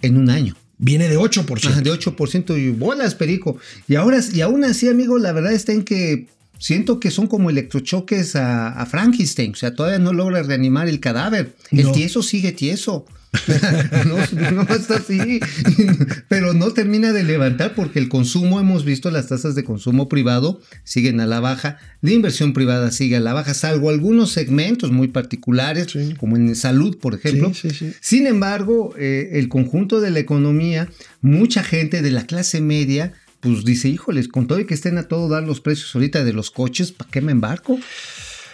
en 0.02 0.18
un 0.18 0.30
año. 0.30 0.56
Viene 0.78 1.08
de 1.08 1.18
8%. 1.18 1.68
Ajá, 1.68 1.82
de 1.82 1.92
8% 1.92 2.60
y 2.60 2.72
bolas, 2.72 3.16
perico. 3.16 3.58
Y 3.88 3.96
ahora, 3.96 4.20
y 4.34 4.42
aún 4.42 4.64
así, 4.64 4.88
amigo, 4.88 5.18
la 5.20 5.32
verdad 5.32 5.54
está 5.54 5.74
en 5.74 5.84
que 5.84 6.28
siento 6.58 7.00
que 7.00 7.12
son 7.12 7.28
como 7.28 7.50
electrochoques 7.50 8.36
a, 8.36 8.70
a 8.70 8.86
Frankenstein. 8.86 9.52
O 9.52 9.56
sea, 9.56 9.76
todavía 9.76 10.00
no 10.00 10.14
logra 10.14 10.42
reanimar 10.42 10.88
el 10.88 11.00
cadáver. 11.00 11.54
El 11.72 11.92
tieso 11.92 12.24
sigue 12.24 12.52
tieso. 12.52 13.06
no, 14.06 14.52
no 14.52 14.62
está 14.76 14.96
así. 14.98 15.40
Pero 16.28 16.54
no 16.54 16.72
termina 16.72 17.14
de 17.14 17.24
levantar 17.24 17.74
porque 17.76 18.00
el 18.00 18.10
consumo, 18.10 18.60
hemos 18.60 18.84
visto 18.84 19.10
las 19.12 19.28
tasas 19.28 19.56
de 19.56 19.64
consumo 19.64 20.10
privado 20.10 20.60
siguen 20.84 21.20
a 21.22 21.26
la 21.26 21.40
baja, 21.40 21.78
la 22.02 22.12
inversión 22.12 22.54
privada 22.54 22.92
sigue 22.92 23.16
a 23.16 23.20
la 23.22 23.34
baja, 23.34 23.54
salvo 23.54 23.90
algunos 23.90 24.32
segmentos 24.32 24.92
muy 24.92 25.08
particulares, 25.08 25.88
Sí. 25.92 26.14
como 26.18 26.36
en 26.36 26.56
salud, 26.56 26.98
por 26.98 27.14
ejemplo. 27.16 27.54
Sí, 27.54 27.70
sí, 27.70 27.76
sí. 27.76 27.94
Sin 28.02 28.28
embargo, 28.28 28.94
eh, 28.98 29.30
el 29.34 29.48
conjunto 29.50 30.02
de 30.02 30.10
la 30.12 30.20
economía, 30.20 30.90
mucha 31.22 31.64
gente 31.64 32.02
de 32.02 32.12
la 32.12 32.26
clase 32.26 32.62
media, 32.62 33.14
pues 33.40 33.66
dice, 33.66 33.88
híjoles, 33.90 34.28
con 34.28 34.46
todo 34.48 34.60
y 34.60 34.66
que 34.66 34.74
estén 34.74 34.98
a 34.98 35.04
todo 35.08 35.28
dar 35.30 35.44
los 35.44 35.62
precios 35.62 35.96
ahorita 35.96 36.24
de 36.24 36.34
los 36.34 36.52
coches, 36.52 36.92
¿para 36.92 37.10
qué 37.10 37.22
me 37.22 37.32
embarco? 37.32 37.80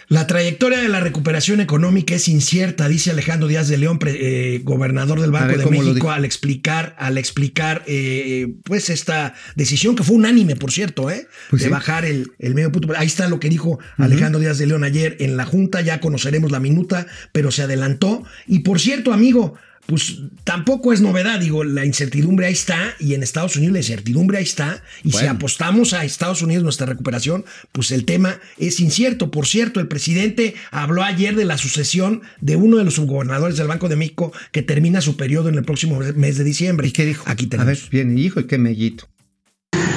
La 0.08 0.26
trayectoria 0.26 0.78
de 0.78 0.88
la 0.88 1.00
recuperación 1.00 1.60
económica 1.60 2.14
es 2.14 2.28
incierta, 2.28 2.88
dice 2.88 3.10
Alejandro 3.10 3.46
Díaz 3.46 3.68
de 3.68 3.76
León, 3.76 3.98
pre- 3.98 4.54
eh, 4.54 4.60
gobernador 4.64 5.20
del 5.20 5.30
Banco 5.30 5.48
ver, 5.48 5.58
de 5.58 5.64
¿cómo 5.64 5.82
lo 5.82 5.88
México, 5.88 6.10
al 6.10 6.24
explicar, 6.24 6.96
al 6.98 7.18
explicar, 7.18 7.84
eh, 7.86 8.54
pues 8.64 8.88
esta 8.88 9.34
decisión 9.54 9.96
que 9.96 10.02
fue 10.02 10.16
unánime, 10.16 10.56
por 10.56 10.72
cierto, 10.72 11.10
¿eh? 11.10 11.28
Pues 11.50 11.60
de 11.60 11.68
sí. 11.68 11.70
bajar 11.72 12.06
el, 12.06 12.32
el 12.38 12.54
medio 12.54 12.72
punto. 12.72 12.94
Ahí 12.96 13.06
está 13.06 13.28
lo 13.28 13.38
que 13.38 13.50
dijo 13.50 13.80
Alejandro 13.98 14.40
Díaz 14.40 14.56
de 14.56 14.66
León 14.66 14.82
ayer 14.82 15.16
en 15.20 15.36
la 15.36 15.44
Junta, 15.44 15.82
ya 15.82 16.00
conoceremos 16.00 16.50
la 16.50 16.60
minuta, 16.60 17.06
pero 17.32 17.50
se 17.50 17.62
adelantó. 17.62 18.24
Y 18.46 18.60
por 18.60 18.80
cierto, 18.80 19.12
amigo, 19.12 19.56
pues 19.88 20.18
tampoco 20.44 20.92
es 20.92 21.00
novedad, 21.00 21.40
digo, 21.40 21.64
la 21.64 21.86
incertidumbre 21.86 22.44
ahí 22.44 22.52
está 22.52 22.94
y 23.00 23.14
en 23.14 23.22
Estados 23.22 23.56
Unidos 23.56 23.72
la 23.72 23.78
incertidumbre 23.78 24.36
ahí 24.36 24.44
está. 24.44 24.82
Y 25.02 25.12
si 25.12 25.24
apostamos 25.24 25.94
a 25.94 26.04
Estados 26.04 26.42
Unidos 26.42 26.62
nuestra 26.62 26.84
recuperación, 26.84 27.46
pues 27.72 27.90
el 27.90 28.04
tema 28.04 28.38
es 28.58 28.80
incierto. 28.80 29.30
Por 29.30 29.46
cierto, 29.46 29.80
el 29.80 29.88
presidente 29.88 30.54
habló 30.72 31.04
ayer 31.04 31.34
de 31.36 31.46
la 31.46 31.56
sucesión 31.56 32.20
de 32.42 32.56
uno 32.56 32.76
de 32.76 32.84
los 32.84 32.96
subgobernadores 32.96 33.56
del 33.56 33.66
Banco 33.66 33.88
de 33.88 33.96
México 33.96 34.30
que 34.52 34.60
termina 34.60 35.00
su 35.00 35.16
periodo 35.16 35.48
en 35.48 35.54
el 35.54 35.64
próximo 35.64 36.00
mes 36.16 36.36
de 36.36 36.44
diciembre. 36.44 36.86
¿Y 36.86 36.92
qué 36.92 37.06
dijo? 37.06 37.24
Aquí 37.26 37.46
A 37.46 37.48
tenemos. 37.48 37.66
ver, 37.66 37.78
viene, 37.90 38.20
hijo, 38.20 38.40
y 38.40 38.44
qué 38.44 38.58
mellito. 38.58 39.08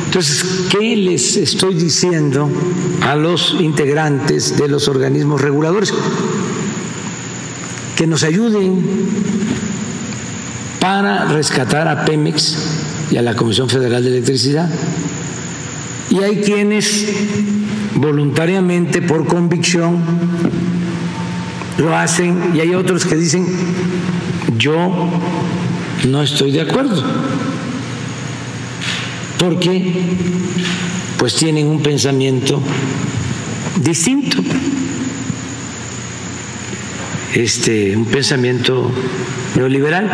Entonces, 0.06 0.46
¿qué 0.72 0.96
les 0.96 1.36
estoy 1.36 1.76
diciendo 1.76 2.50
a 3.02 3.18
los 3.18 3.58
integrantes 3.60 4.58
de 4.58 4.70
los 4.70 4.88
organismos 4.88 5.42
reguladores? 5.42 5.94
Que 7.98 8.08
nos 8.08 8.24
ayuden 8.24 8.84
para 10.82 11.26
rescatar 11.26 11.88
a 11.88 12.04
Pemex 12.04 12.58
y 13.12 13.18
a 13.18 13.22
la 13.22 13.36
Comisión 13.36 13.70
Federal 13.70 14.04
de 14.04 14.10
Electricidad. 14.10 14.68
Y 16.10 16.18
hay 16.24 16.42
quienes 16.42 17.08
voluntariamente, 17.96 19.04
por 19.04 19.28
convicción, 19.28 20.00
lo 21.78 21.96
hacen 21.96 22.52
y 22.56 22.62
hay 22.62 22.74
otros 22.74 23.06
que 23.06 23.16
dicen, 23.16 23.46
yo 24.58 24.92
no 26.10 26.24
estoy 26.24 26.52
de 26.52 26.62
acuerdo 26.62 27.04
porque 29.38 29.94
pues 31.18 31.36
tienen 31.36 31.68
un 31.68 31.82
pensamiento 31.82 32.60
distinto, 33.84 34.38
este, 37.34 37.96
un 37.96 38.06
pensamiento 38.06 38.92
neoliberal. 39.56 40.10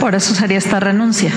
Por 0.00 0.14
eso 0.14 0.34
sería 0.34 0.58
esta 0.58 0.80
renuncia. 0.80 1.32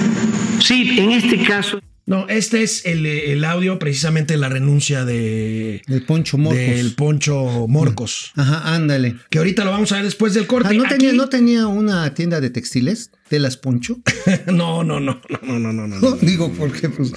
Sí, 0.60 0.96
en 1.00 1.12
este 1.12 1.44
caso. 1.44 1.80
No, 2.08 2.28
este 2.30 2.62
es 2.62 2.86
el, 2.86 3.04
el 3.08 3.44
audio 3.44 3.80
precisamente 3.80 4.36
de 4.36 4.40
la 4.40 4.48
renuncia 4.48 5.06
de 5.06 5.82
El 5.88 6.04
Poncho 6.04 6.38
Morcos. 6.38 6.60
del 6.60 6.94
Poncho 6.94 7.66
Morcos. 7.68 8.32
Ajá, 8.36 8.76
ándale. 8.76 9.16
Que 9.32 9.40
ahorita 9.40 9.66
lo 9.66 9.72
vamos 9.72 9.92
a 9.92 9.96
ver 9.96 10.06
después 10.06 10.36
del 10.36 10.46
corte. 10.46 10.70
Ah, 10.70 10.74
¿no, 10.74 10.84
Aquí- 10.86 10.98
tenía, 10.98 11.14
¿No 11.14 11.30
tenía 11.30 11.66
una 11.66 12.14
tienda 12.14 12.42
de 12.42 12.52
textiles? 12.52 13.10
¿De 13.32 13.40
las 13.40 13.58
Poncho? 13.58 13.98
no, 14.46 14.84
no, 14.84 15.00
no, 15.00 15.20
no, 15.30 15.40
no, 15.42 15.60
no, 15.60 15.74
no, 15.74 15.88
no. 15.88 16.12
Digo, 16.18 16.52
porque 16.56 16.90
pues... 16.90 17.12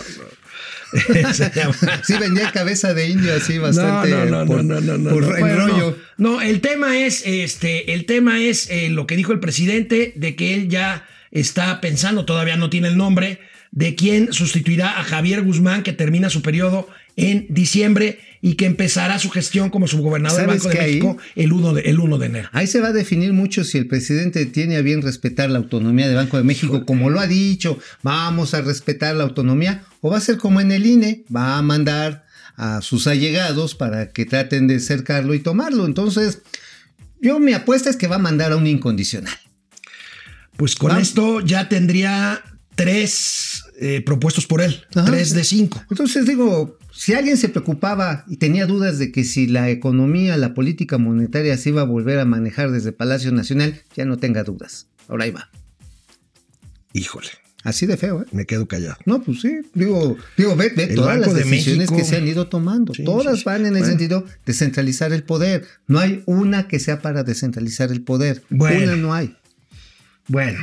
Sí, 2.03 2.15
vendía 2.19 2.51
cabeza 2.53 2.95
de 2.95 3.09
indio 3.09 3.35
así 3.35 3.59
bastante 3.59 4.11
no, 4.11 4.25
no, 4.25 4.45
no, 4.45 4.47
por, 4.47 4.65
no, 4.65 4.81
no, 4.81 4.99
no, 4.99 5.11
por. 5.11 5.39
No, 5.39 5.95
no, 6.17 6.41
el 6.41 6.61
tema 6.61 6.99
es, 6.99 7.23
este, 7.27 7.93
el 7.95 8.07
tema 8.07 8.41
es 8.41 8.71
eh, 8.71 8.89
lo 8.89 9.07
que 9.07 9.17
dijo 9.17 9.33
el 9.33 9.41
presidente 9.41 10.13
de 10.17 10.37
que 10.37 10.55
él 10.55 10.69
ya 10.69 11.07
está 11.31 11.81
pensando, 11.81 12.25
todavía 12.25 12.57
no 12.57 12.71
tiene 12.71 12.89
el 12.89 12.97
nombre, 12.97 13.41
de 13.71 13.95
quién 13.95 14.33
sustituirá 14.33 14.99
a 14.99 15.05
Javier 15.05 15.43
Guzmán, 15.43 15.83
que 15.83 15.93
termina 15.93 16.31
su 16.31 16.43
periodo 16.43 16.89
en 17.17 17.47
diciembre 17.51 18.21
y 18.41 18.55
que 18.55 18.67
empezará 18.67 19.19
su 19.19 19.31
gestión 19.31 19.71
como 19.71 19.89
subgobernador 19.89 20.39
del 20.39 20.47
¿Sabes 20.47 20.65
Banco 20.65 20.79
de 20.79 20.85
ahí? 20.85 20.93
México 20.93 21.17
el 21.35 21.53
1 21.53 21.75
de, 21.75 21.81
el 21.83 21.99
1 21.99 22.19
de 22.19 22.27
enero. 22.27 22.49
Ahí 22.53 22.67
se 22.69 22.81
va 22.81 22.89
a 22.89 22.93
definir 22.93 23.33
mucho 23.33 23.65
si 23.65 23.79
el 23.79 23.89
presidente 23.89 24.47
tiene 24.47 24.77
a 24.77 24.83
bien 24.83 25.03
respetar 25.03 25.51
la 25.51 25.59
autonomía 25.59 26.07
del 26.07 26.17
Banco 26.17 26.37
de 26.37 26.45
México, 26.45 26.87
como 26.87 27.11
lo 27.11 27.19
ha 27.19 27.27
dicho, 27.27 27.79
vamos 28.03 28.55
a 28.55 28.61
respetar 28.61 29.17
la 29.17 29.25
autonomía, 29.25 29.83
o 30.01 30.11
va 30.11 30.19
a 30.19 30.21
ser 30.21 30.39
como 30.39 30.61
en 30.61 30.71
el 30.71 30.87
INE, 30.87 31.25
va 31.35 31.59
a 31.59 31.63
mandar 31.63 32.25
a 32.57 32.83
sus 32.83 33.07
allegados 33.07 33.75
para 33.75 34.11
que 34.11 34.25
traten 34.25 34.69
de 34.69 34.81
cercarlo 34.81 35.35
y 35.35 35.41
tomarlo. 35.41 35.87
Entonces, 35.87 36.43
yo 37.21 37.41
mi 37.41 37.53
apuesta 37.53 37.91
es 37.91 37.97
que 37.97 38.07
va 38.07 38.17
a 38.17 38.21
mandar 38.21 38.53
a 38.53 38.57
un 38.57 38.67
incondicional. 38.67 39.35
Pues 40.57 40.75
con 40.75 40.97
esto 40.99 41.41
ya 41.41 41.69
tendría 41.69 42.43
tres 42.79 43.65
eh, 43.81 44.03
propuestos 44.07 44.47
por 44.47 44.63
él, 44.63 44.85
Ajá. 44.95 45.05
tres 45.11 45.35
de 45.35 45.43
cinco. 45.43 45.83
Entonces 45.91 46.27
digo, 46.27 46.79
si 46.93 47.13
alguien 47.13 47.37
se 47.37 47.49
preocupaba 47.49 48.25
y 48.29 48.37
tenía 48.37 48.67
dudas 48.67 49.01
de 49.01 49.11
que 49.11 49.25
si 49.25 49.49
la 49.49 49.69
economía, 49.69 50.37
la 50.37 50.55
política 50.55 50.97
monetaria 50.97 51.57
se 51.57 51.71
iba 51.71 51.81
a 51.81 51.85
volver 51.85 52.21
a 52.21 52.25
manejar 52.25 52.71
desde 52.71 52.93
Palacio 52.93 53.33
Nacional, 53.33 53.83
ya 53.97 54.05
no 54.05 54.17
tenga 54.17 54.45
dudas. 54.45 54.87
Ahora 55.09 55.25
ahí 55.25 55.33
va. 55.33 55.51
Híjole, 56.93 57.31
Así 57.65 57.87
de 57.87 57.97
feo, 57.97 58.23
¿eh? 58.23 58.27
me 58.31 58.47
quedo 58.47 58.69
callado. 58.69 58.97
No, 59.05 59.21
pues 59.21 59.41
sí, 59.41 59.59
digo, 59.75 60.17
digo, 60.37 60.55
ve, 60.55 60.73
ve 60.77 60.87
todas 60.95 61.19
las 61.19 61.35
de 61.35 61.43
decisiones 61.43 61.91
que 61.91 62.05
se 62.05 62.17
han 62.17 62.29
ido 62.29 62.47
tomando, 62.47 62.95
Sí, 62.95 63.03
todas 63.03 63.41
sí, 63.41 63.45
van 63.45 63.67
en 63.67 63.77
el 63.77 63.85
sentido 63.85 64.25
de 64.47 64.55
centralizar 64.55 65.13
el 65.13 65.25
poder. 65.25 65.67
No 65.89 65.99
hay 65.99 66.23
una 66.27 66.69
que 66.69 66.79
sea 66.79 67.03
para 67.03 67.25
descentralizar 67.25 67.91
el 67.91 68.03
poder. 68.03 68.45
Bueno. 68.49 68.85
Una 68.85 68.97
no 68.97 69.13
hay. 69.13 69.37
Bueno, 70.29 70.61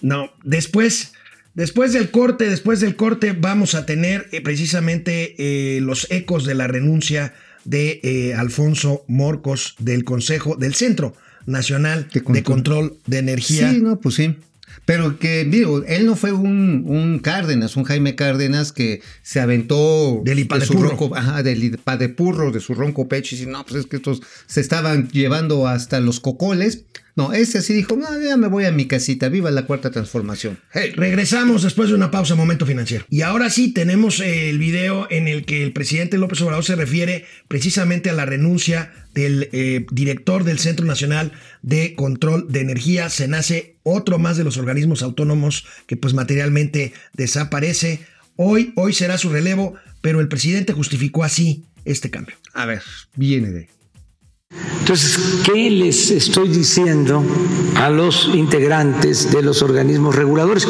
no, 0.00 0.30
después, 0.44 1.12
después 1.58 1.92
del 1.92 2.10
corte, 2.10 2.48
después 2.48 2.80
del 2.80 2.96
corte 2.96 3.36
vamos 3.38 3.74
a 3.74 3.84
tener 3.84 4.28
eh, 4.32 4.40
precisamente 4.40 5.34
eh, 5.38 5.80
los 5.82 6.06
ecos 6.10 6.46
de 6.46 6.54
la 6.54 6.68
renuncia 6.68 7.34
de 7.64 8.00
eh, 8.02 8.34
Alfonso 8.34 9.04
Morcos 9.08 9.74
del 9.78 10.04
Consejo 10.04 10.56
del 10.56 10.74
Centro 10.74 11.14
Nacional 11.44 12.08
De 12.14 12.20
de 12.20 12.42
Control. 12.42 12.96
De 13.06 13.18
Energía. 13.18 13.72
Sí, 13.72 13.80
no, 13.80 14.00
pues 14.00 14.14
sí. 14.14 14.36
Pero 14.84 15.18
que, 15.18 15.44
digo, 15.44 15.82
él 15.86 16.06
no 16.06 16.16
fue 16.16 16.32
un, 16.32 16.84
un 16.86 17.18
Cárdenas, 17.18 17.76
un 17.76 17.84
Jaime 17.84 18.14
Cárdenas 18.14 18.72
que 18.72 19.02
se 19.22 19.40
aventó 19.40 20.22
Del 20.24 20.38
Ipa 20.38 20.58
de 20.58 20.66
su 20.66 20.74
ronco, 20.74 21.14
ajá, 21.14 21.42
del 21.42 21.62
Ipa 21.62 21.96
de 21.96 22.08
Purro, 22.08 22.52
de 22.52 22.60
su 22.60 22.74
ronco 22.74 23.08
pecho, 23.08 23.34
y 23.34 23.38
dice, 23.38 23.50
no, 23.50 23.66
pues 23.66 23.80
es 23.80 23.86
que 23.86 23.96
estos 23.96 24.22
se 24.46 24.60
estaban 24.60 25.10
llevando 25.10 25.66
hasta 25.66 26.00
los 26.00 26.20
cocoles. 26.20 26.84
No, 27.18 27.32
ese 27.32 27.62
sí 27.62 27.74
dijo, 27.74 27.96
no, 27.96 28.06
ya 28.20 28.36
me 28.36 28.46
voy 28.46 28.64
a 28.64 28.70
mi 28.70 28.86
casita, 28.86 29.28
viva 29.28 29.50
la 29.50 29.66
cuarta 29.66 29.90
transformación. 29.90 30.56
Hey, 30.72 30.92
Regresamos 30.94 31.64
después 31.64 31.88
de 31.88 31.96
una 31.96 32.12
pausa, 32.12 32.36
momento 32.36 32.64
financiero. 32.64 33.04
Y 33.10 33.22
ahora 33.22 33.50
sí 33.50 33.72
tenemos 33.72 34.20
eh, 34.20 34.50
el 34.50 34.58
video 34.60 35.08
en 35.10 35.26
el 35.26 35.44
que 35.44 35.64
el 35.64 35.72
presidente 35.72 36.16
López 36.16 36.40
Obrador 36.42 36.64
se 36.64 36.76
refiere 36.76 37.24
precisamente 37.48 38.08
a 38.08 38.12
la 38.12 38.24
renuncia 38.24 38.92
del 39.14 39.48
eh, 39.50 39.84
director 39.90 40.44
del 40.44 40.60
Centro 40.60 40.86
Nacional 40.86 41.32
de 41.62 41.96
Control 41.96 42.46
de 42.52 42.60
Energía. 42.60 43.08
Se 43.08 43.26
nace 43.26 43.78
otro 43.82 44.20
más 44.20 44.36
de 44.36 44.44
los 44.44 44.56
organismos 44.56 45.02
autónomos 45.02 45.66
que 45.88 45.96
pues 45.96 46.14
materialmente 46.14 46.92
desaparece. 47.14 47.98
Hoy, 48.36 48.72
hoy 48.76 48.92
será 48.92 49.18
su 49.18 49.30
relevo, 49.30 49.74
pero 50.02 50.20
el 50.20 50.28
presidente 50.28 50.72
justificó 50.72 51.24
así 51.24 51.64
este 51.84 52.10
cambio. 52.10 52.36
a 52.54 52.64
ver, 52.64 52.82
viene 53.16 53.50
de. 53.50 53.77
Entonces, 54.88 55.42
¿qué 55.44 55.68
les 55.68 56.10
estoy 56.10 56.48
diciendo 56.48 57.22
a 57.76 57.90
los 57.90 58.30
integrantes 58.32 59.30
de 59.30 59.42
los 59.42 59.60
organismos 59.60 60.14
reguladores? 60.14 60.66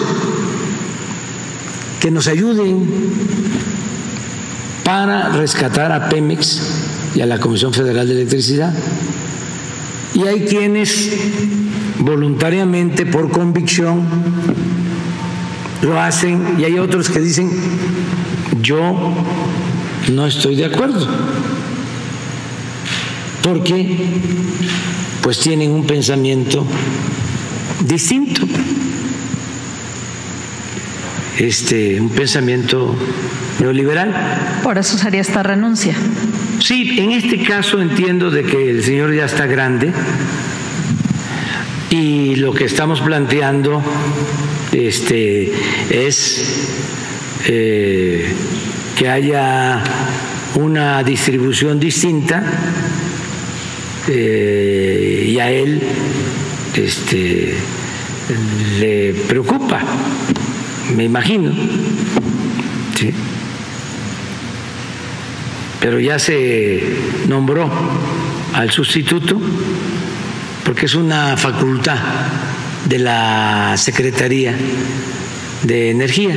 Que 2.01 2.11
nos 2.11 2.27
ayuden 2.27 2.85
para 4.83 5.29
rescatar 5.29 5.93
a 5.93 6.09
Pemex 6.09 6.61
y 7.15 7.21
a 7.21 7.27
la 7.27 7.39
Comisión 7.39 7.73
Federal 7.73 8.09
de 8.09 8.15
Electricidad. 8.15 8.75
Y 10.15 10.27
hay 10.27 10.47
quienes 10.47 11.13
voluntariamente, 12.01 13.07
por 13.07 13.31
convicción, 13.31 14.03
lo 15.83 16.01
hacen 16.01 16.57
y 16.59 16.65
hay 16.65 16.77
otros 16.81 17.09
que 17.09 17.21
dicen, 17.21 17.53
yo 18.63 19.15
no 20.11 20.27
estoy 20.27 20.57
de 20.57 20.65
acuerdo 20.65 21.07
porque 23.49 23.97
pues 25.23 25.41
tienen 25.41 25.71
un 25.71 25.87
pensamiento 25.87 26.67
distinto, 27.87 28.43
este, 31.39 31.99
un 31.99 32.11
pensamiento 32.11 32.95
neoliberal. 33.61 34.61
Por 34.63 34.77
eso 34.77 34.99
sería 34.99 35.23
esta 35.23 35.43
renuncia. 35.43 35.95
Sí, 36.61 36.99
en 36.99 37.13
este 37.13 37.43
caso 37.43 37.81
entiendo 37.81 38.31
de 38.31 38.45
que 38.45 38.69
el 38.69 38.85
señor 38.85 39.15
ya 39.15 39.25
está 39.25 39.47
grande 39.47 39.93
y 41.89 42.37
lo 42.37 42.53
que 42.53 42.65
estamos 42.65 43.01
planteando 43.01 43.83
este, 44.73 45.53
es 45.89 46.45
eh, 47.47 48.31
que 48.99 49.09
haya 49.09 49.83
una 50.57 51.03
distribución 51.03 51.81
distinta 51.81 52.43
eh, 54.09 55.27
y 55.29 55.39
a 55.39 55.51
él 55.51 55.83
este, 56.75 57.55
le 58.81 59.15
preocupa, 59.29 59.81
me 60.97 61.05
imagino. 61.05 61.53
¿sí? 62.99 63.13
Pero 65.81 66.01
ya 66.01 66.19
se 66.19 66.83
nombró 67.29 67.71
al 68.55 68.71
sustituto 68.71 69.41
porque 70.65 70.87
es 70.87 70.95
una 70.95 71.37
facultad 71.37 71.99
de 72.87 72.99
la 72.99 73.75
Secretaría 73.77 74.55
de 75.63 75.91
Energía. 75.91 76.37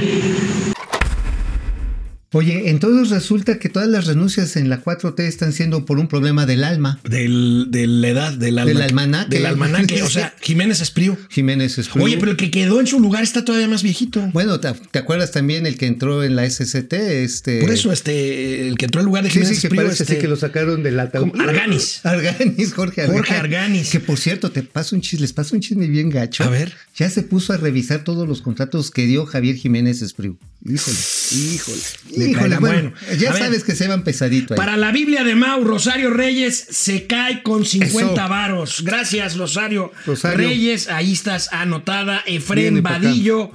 Oye, 2.33 2.69
entonces 2.69 3.09
resulta 3.09 3.59
que 3.59 3.67
todas 3.67 3.89
las 3.89 4.05
renuncias 4.07 4.55
en 4.55 4.69
la 4.69 4.81
4T 4.81 5.19
están 5.23 5.51
siendo 5.51 5.85
por 5.85 5.99
un 5.99 6.07
problema 6.07 6.45
del 6.45 6.63
alma. 6.63 6.99
Del, 7.03 7.67
de 7.69 7.87
la 7.87 8.07
edad, 8.07 8.33
del, 8.33 8.57
alma- 8.57 8.71
Del 8.71 8.81
almanaque. 8.81 9.35
Del 9.35 9.45
almanaque, 9.45 10.01
o 10.01 10.09
sea, 10.09 10.33
Jiménez 10.41 10.79
Espriu. 10.79 11.17
Jiménez 11.29 11.77
Espriu. 11.77 12.05
Oye, 12.05 12.17
pero 12.17 12.31
el 12.31 12.37
que 12.37 12.49
quedó 12.49 12.79
en 12.79 12.87
su 12.87 13.01
lugar 13.01 13.23
está 13.23 13.43
todavía 13.43 13.67
más 13.67 13.83
viejito. 13.83 14.21
Bueno, 14.31 14.61
¿te, 14.61 14.71
te 14.73 14.99
acuerdas 14.99 15.31
también 15.31 15.65
el 15.65 15.77
que 15.77 15.87
entró 15.87 16.23
en 16.23 16.37
la 16.37 16.49
SCT? 16.49 16.93
Este... 16.93 17.59
Por 17.59 17.69
eso, 17.71 17.91
este, 17.91 18.67
el 18.69 18.77
que 18.77 18.85
entró 18.85 19.01
en 19.01 19.05
lugar 19.07 19.23
de 19.25 19.29
Sí, 19.29 19.33
Jiménez 19.39 19.55
sí, 19.57 19.61
que 19.61 19.67
Espriu, 19.67 19.81
parece 19.83 20.03
este, 20.03 20.15
sí 20.15 20.21
que 20.21 20.27
lo 20.29 20.35
sacaron 20.37 20.83
del 20.83 20.99
ataúd. 21.01 21.31
Arganis. 21.39 21.99
Arganis, 22.05 22.73
Jorge 22.73 23.01
Arganis. 23.01 23.19
Jorge 23.27 23.35
Arganis. 23.35 23.89
Que 23.89 23.99
por 23.99 24.17
cierto, 24.17 24.51
te 24.51 24.63
paso 24.63 24.95
un 24.95 25.01
chisme, 25.01 25.21
les 25.21 25.33
paso 25.33 25.53
un 25.53 25.61
chisme 25.61 25.87
bien 25.87 26.09
gacho. 26.09 26.45
A 26.45 26.49
ver. 26.49 26.73
Ya 26.95 27.09
se 27.09 27.23
puso 27.23 27.51
a 27.51 27.57
revisar 27.57 28.05
todos 28.05 28.25
los 28.25 28.41
contratos 28.41 28.89
que 28.89 29.05
dio 29.05 29.25
Javier 29.25 29.57
Jiménez 29.57 30.01
Espriu. 30.01 30.37
Híjole, 30.63 30.97
híjole. 31.31 31.81
Le 32.17 32.29
Híjole, 32.29 32.57
bueno, 32.59 32.93
ya 33.17 33.31
ver, 33.31 33.41
sabes 33.41 33.63
que 33.63 33.75
se 33.75 33.87
van 33.87 34.03
pesadito 34.03 34.53
ahí. 34.53 34.57
Para 34.57 34.77
la 34.77 34.91
Biblia 34.91 35.23
de 35.23 35.33
Mau, 35.33 35.63
Rosario 35.63 36.11
Reyes 36.11 36.67
se 36.69 37.07
cae 37.07 37.41
con 37.41 37.65
50 37.65 38.13
Eso. 38.13 38.29
varos. 38.29 38.83
Gracias, 38.83 39.37
Rosario, 39.37 39.91
Rosario. 40.05 40.37
Reyes. 40.37 40.87
Ahí 40.89 41.13
estás 41.13 41.51
anotada. 41.51 42.23
Efrén. 42.27 42.83
Vadillo. 42.83 43.51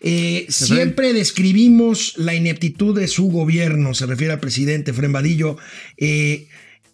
Eh, 0.00 0.46
siempre 0.48 1.12
describimos 1.12 2.14
la 2.16 2.34
ineptitud 2.34 2.98
de 2.98 3.08
su 3.08 3.26
gobierno, 3.30 3.94
se 3.94 4.06
refiere 4.06 4.32
al 4.32 4.40
presidente 4.40 4.92
Efrén 4.92 5.12
Vadillo. 5.12 5.58
Eh, 5.96 6.48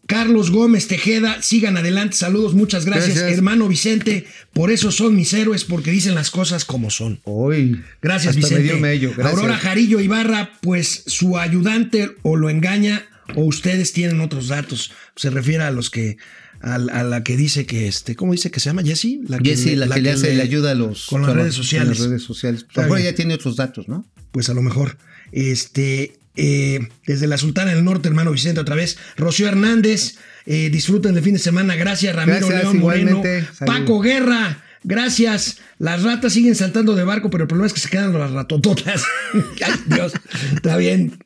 Carlos 0.06 0.50
Gómez 0.50 0.86
Tejeda, 0.86 1.40
sigan 1.42 1.76
adelante, 1.76 2.16
saludos, 2.16 2.54
muchas 2.54 2.84
gracias. 2.84 3.16
Gracias. 3.16 3.32
Hermano 3.32 3.68
Vicente, 3.68 4.26
por 4.52 4.70
eso 4.70 4.90
son 4.90 5.16
mis 5.16 5.32
héroes, 5.32 5.64
porque 5.64 5.90
dicen 5.90 6.14
las 6.14 6.30
cosas 6.30 6.64
como 6.64 6.90
son. 6.90 7.20
Hoy. 7.24 7.82
Gracias, 8.02 8.36
Vicente. 8.36 8.62
me 8.62 8.68
dio 8.68 8.78
mello, 8.78 9.12
gracias. 9.16 9.38
Aurora 9.38 9.56
Jarillo 9.56 10.00
Ibarra, 10.00 10.52
pues 10.60 11.04
su 11.06 11.38
ayudante 11.38 12.10
o 12.22 12.36
lo 12.36 12.50
engaña 12.50 13.06
o 13.34 13.44
ustedes 13.44 13.92
tienen 13.92 14.20
otros 14.20 14.48
datos. 14.48 14.92
Se 15.16 15.30
refiere 15.30 15.64
a 15.64 15.70
los 15.70 15.88
que 15.88 16.18
a, 16.60 16.74
a 16.74 17.02
la 17.04 17.22
que 17.22 17.36
dice 17.36 17.66
que 17.66 17.88
este, 17.88 18.14
¿cómo 18.16 18.32
dice 18.32 18.50
que 18.50 18.60
se 18.60 18.70
llama 18.70 18.82
Jessie? 18.82 19.20
La 19.26 19.38
Jessy, 19.38 19.76
la, 19.76 19.88
que, 19.88 20.02
le 20.02 20.10
hace, 20.10 20.34
le 20.34 20.42
ayuda 20.42 20.72
a 20.72 20.74
los 20.74 21.06
con 21.06 21.22
las 21.22 21.34
redes 21.34 21.54
sociales. 21.54 21.96
Con 21.96 21.98
las 21.98 22.08
redes 22.08 22.22
sociales. 22.22 22.62
Está 22.68 22.82
A 22.82 22.84
lo 22.84 22.88
mejor 22.88 22.98
bien. 22.98 23.12
ya 23.12 23.16
tiene 23.16 23.34
otros 23.34 23.56
datos, 23.56 23.88
¿no? 23.88 24.06
Pues 24.32 24.48
a 24.48 24.54
lo 24.54 24.62
mejor. 24.62 24.98
Este, 25.32 26.18
eh, 26.36 26.80
desde 27.06 27.26
la 27.26 27.38
Sultana 27.38 27.74
del 27.74 27.84
Norte, 27.84 28.08
hermano 28.08 28.32
Vicente, 28.32 28.60
otra 28.60 28.74
vez. 28.74 28.98
Rocío 29.16 29.48
Hernández, 29.48 30.16
eh, 30.46 30.70
disfruten 30.70 31.16
el 31.16 31.22
fin 31.22 31.34
de 31.34 31.40
semana. 31.40 31.76
Gracias, 31.76 32.14
Ramiro 32.14 32.46
Gracias, 32.46 32.62
León 32.62 32.78
Moreno. 32.78 33.22
Paco 33.64 34.00
Guerra. 34.00 34.63
Gracias. 34.84 35.58
Las 35.78 36.02
ratas 36.02 36.34
siguen 36.34 36.54
saltando 36.54 36.94
de 36.94 37.02
barco, 37.04 37.30
pero 37.30 37.44
el 37.44 37.48
problema 37.48 37.66
es 37.66 37.72
que 37.72 37.80
se 37.80 37.88
quedan 37.88 38.12
las 38.18 38.30
ratototas. 38.30 39.02
Ay, 39.34 39.72
Dios. 39.86 40.12
Está 40.54 40.76
bien. 40.76 41.18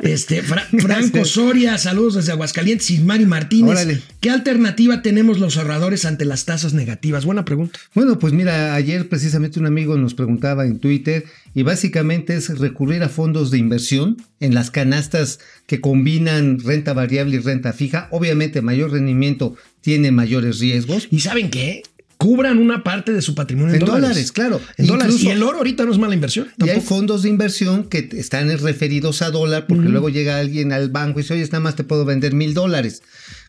Este, 0.00 0.42
Fra- 0.42 0.66
Franco 0.78 1.24
Soria, 1.24 1.76
saludos 1.78 2.14
desde 2.14 2.32
Aguascalientes. 2.32 2.90
Ismari 2.90 3.26
Martínez. 3.26 3.70
Órale. 3.70 4.02
¿Qué 4.20 4.30
alternativa 4.30 5.02
tenemos 5.02 5.38
los 5.40 5.56
ahorradores 5.56 6.04
ante 6.04 6.24
las 6.24 6.44
tasas 6.44 6.74
negativas? 6.74 7.24
Buena 7.24 7.44
pregunta. 7.44 7.78
Bueno, 7.94 8.18
pues 8.18 8.32
mira, 8.32 8.74
ayer 8.74 9.08
precisamente 9.08 9.58
un 9.58 9.66
amigo 9.66 9.96
nos 9.96 10.14
preguntaba 10.14 10.64
en 10.66 10.78
Twitter 10.78 11.24
y 11.54 11.62
básicamente 11.62 12.36
es 12.36 12.58
recurrir 12.58 13.02
a 13.02 13.08
fondos 13.08 13.50
de 13.50 13.58
inversión 13.58 14.18
en 14.40 14.54
las 14.54 14.70
canastas 14.70 15.40
que 15.66 15.80
combinan 15.80 16.60
renta 16.60 16.92
variable 16.92 17.36
y 17.36 17.40
renta 17.40 17.72
fija. 17.72 18.08
Obviamente 18.12 18.62
mayor 18.62 18.92
rendimiento 18.92 19.56
tiene 19.80 20.12
mayores 20.12 20.58
riesgos. 20.60 21.08
¿Y 21.10 21.20
saben 21.20 21.50
qué? 21.50 21.82
Cubran 22.18 22.58
una 22.58 22.82
parte 22.82 23.12
de 23.12 23.22
su 23.22 23.34
patrimonio 23.34 23.74
en, 23.74 23.80
En 23.80 23.86
dólares, 23.86 24.32
claro. 24.32 24.60
En 24.76 24.86
dólares. 24.88 25.22
Y 25.22 25.28
el 25.28 25.42
oro 25.42 25.58
ahorita 25.58 25.84
no 25.84 25.92
es 25.92 25.98
mala 25.98 26.14
inversión. 26.14 26.48
Y 26.58 26.68
hay 26.68 26.80
fondos 26.80 27.22
de 27.22 27.28
inversión 27.28 27.84
que 27.84 28.08
están 28.12 28.56
referidos 28.58 29.22
a 29.22 29.30
dólar 29.30 29.66
porque 29.68 29.88
luego 29.88 30.08
llega 30.08 30.38
alguien 30.38 30.72
al 30.72 30.90
banco 30.90 31.20
y 31.20 31.22
dice, 31.22 31.34
oye, 31.34 31.44
nada 31.44 31.60
más 31.60 31.76
te 31.76 31.84
puedo 31.84 32.04
vender 32.04 32.34
mil 32.34 32.54
dólares. 32.54 33.02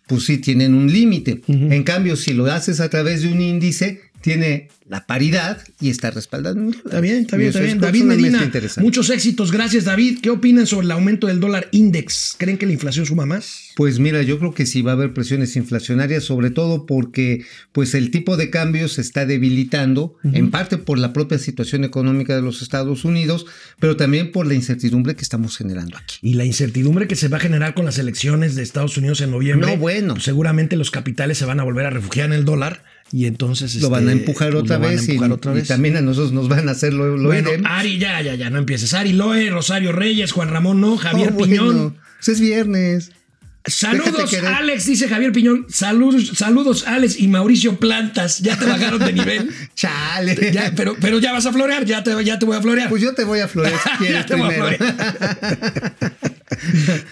Pues 0.08 0.25
sí, 0.25 0.38
tienen 0.38 0.73
un 0.73 0.91
límite. 0.91 1.41
En 1.47 1.84
cambio, 1.84 2.15
si 2.15 2.34
lo 2.34 2.45
haces 2.45 2.79
a 2.79 2.89
través 2.89 3.21
de 3.23 3.32
un 3.32 3.41
índice, 3.41 4.01
tiene 4.21 4.69
la 4.88 5.05
paridad 5.05 5.62
y 5.79 5.89
está 5.89 6.10
dólares. 6.10 6.71
Está 6.71 6.99
bien, 6.99 7.17
está 7.17 7.38
bien, 7.38 7.49
está 7.49 7.60
es 7.60 7.65
bien. 7.65 7.79
David 7.79 8.03
Medina, 8.03 8.51
muchos 8.77 9.10
éxitos. 9.12 9.51
Gracias, 9.51 9.86
David. 9.86 10.19
¿Qué 10.21 10.32
opinan 10.32 10.65
sobre 10.65 10.86
el 10.86 10.91
aumento 10.91 11.27
del 11.27 11.39
dólar 11.39 11.67
index? 11.71 12.36
¿Creen 12.38 12.58
que 12.58 12.65
la 12.65 12.73
inflación 12.73 13.05
suma 13.05 13.25
más? 13.27 13.69
Pues 13.75 13.99
mira, 13.99 14.23
yo 14.23 14.39
creo 14.39 14.53
que 14.53 14.65
sí 14.65 14.82
va 14.82 14.91
a 14.91 14.93
haber 14.95 15.13
presiones 15.13 15.55
inflacionarias, 15.55 16.23
sobre 16.23 16.49
todo 16.49 16.88
porque 16.88 17.45
pues 17.71 17.93
el 17.93 18.10
tipo 18.10 18.36
de 18.36 18.49
cambio 18.49 18.88
se 18.88 19.01
está 19.01 19.25
debilitando, 19.25 20.15
en 20.23 20.49
parte 20.49 20.77
por 20.77 20.97
la 20.97 21.13
propia 21.13 21.38
situación 21.38 21.84
económica 21.84 22.36
de 22.36 22.41
los 22.41 22.62
Estados 22.62 23.05
Unidos, 23.05 23.45
pero 23.79 23.95
también 23.95 24.32
por 24.32 24.47
la 24.47 24.55
incertidumbre 24.55 25.15
que 25.15 25.21
estamos 25.21 25.55
generando 25.55 25.97
aquí. 25.97 26.17
Y 26.21 26.34
la 26.34 26.45
incertidumbre 26.45 27.08
que 27.08 27.15
se 27.15 27.27
va 27.27 27.38
a 27.38 27.41
generar 27.41 27.75
con 27.75 27.86
las 27.86 27.99
elecciones 27.99 28.55
de 28.55 28.63
Estados 28.63 28.97
Unidos 28.97 29.21
en 29.21 29.32
noviembre. 29.32 29.69
No, 29.69 29.77
bueno. 29.77 30.13
pues 30.13 30.25
seguramente 30.25 30.75
los 30.75 30.89
capitales 30.91 31.38
se 31.38 31.45
van 31.45 31.60
a 31.60 31.63
volver 31.63 31.86
a 31.86 31.89
refugiar 31.91 32.25
en 32.27 32.34
el 32.34 32.45
dólar 32.45 32.84
y 33.12 33.26
entonces. 33.26 33.76
Lo 33.76 33.89
van 33.89 34.08
a 34.08 34.12
este, 34.12 34.19
empujar 34.24 34.52
pues, 34.52 34.63
otra 34.63 34.78
lo 34.78 34.84
van 34.84 34.91
a 34.93 34.95
vez, 35.54 35.65
y, 35.65 35.67
también 35.67 35.98
a 35.98 36.02
nosotros 36.02 36.32
nos 36.32 36.48
van 36.48 36.67
a 36.69 36.72
hacer 36.72 36.93
lo, 36.93 37.17
lo 37.17 37.30
Bueno. 37.30 37.50
Ari, 37.65 37.98
ya, 37.98 38.22
ya, 38.22 38.36
ya, 38.36 38.50
no 38.50 38.58
empieces. 38.60 38.93
Ari 38.93 39.13
Loe, 39.13 39.50
Rosario 39.50 39.91
Reyes, 39.91 40.32
Juan 40.32 40.50
Ramón 40.50 40.80
No, 40.82 40.98
Javier 40.98 41.30
Oh, 41.30 41.34
bueno, 41.34 41.52
Piñón. 41.54 41.98
pues 42.17 42.30
es 42.30 42.39
viernes. 42.39 43.12
Saludos. 43.65 44.34
Alex, 44.36 44.86
dice 44.86 45.08
Javier 45.10 45.32
Piñón. 45.32 45.65
Saludos, 45.69 46.32
saludos, 46.36 46.88
Alex 46.88 47.19
y 47.19 47.28
Mauricio 47.28 47.78
Plantas. 47.78 48.39
Ya 48.39 48.58
te 48.58 48.65
bajaron 48.65 49.00
de 49.00 49.13
nivel. 49.13 49.50
Chale. 49.76 50.52
Ya, 50.54 50.72
pero, 50.76 50.95
pero 51.00 51.19
ya 51.19 51.34
vas 51.34 51.45
a 51.45 51.52
florear, 51.54 51.86
ya 51.86 52.02
te, 52.04 52.24
ya 52.24 52.39
te 52.39 52.45
voy 52.45 52.56
a 52.58 52.62
florear. 52.62 52.89
Pues 52.89 53.02
yo 53.04 53.13
te 53.13 53.26
voy 53.26 53.39
a 53.41 53.48
florear 53.48 53.74
si 53.84 53.89
quieres 53.98 54.17
Ya 54.22 54.26
te 54.26 54.36
voy 54.36 54.54
a 54.56 54.65
primero. 54.78 54.95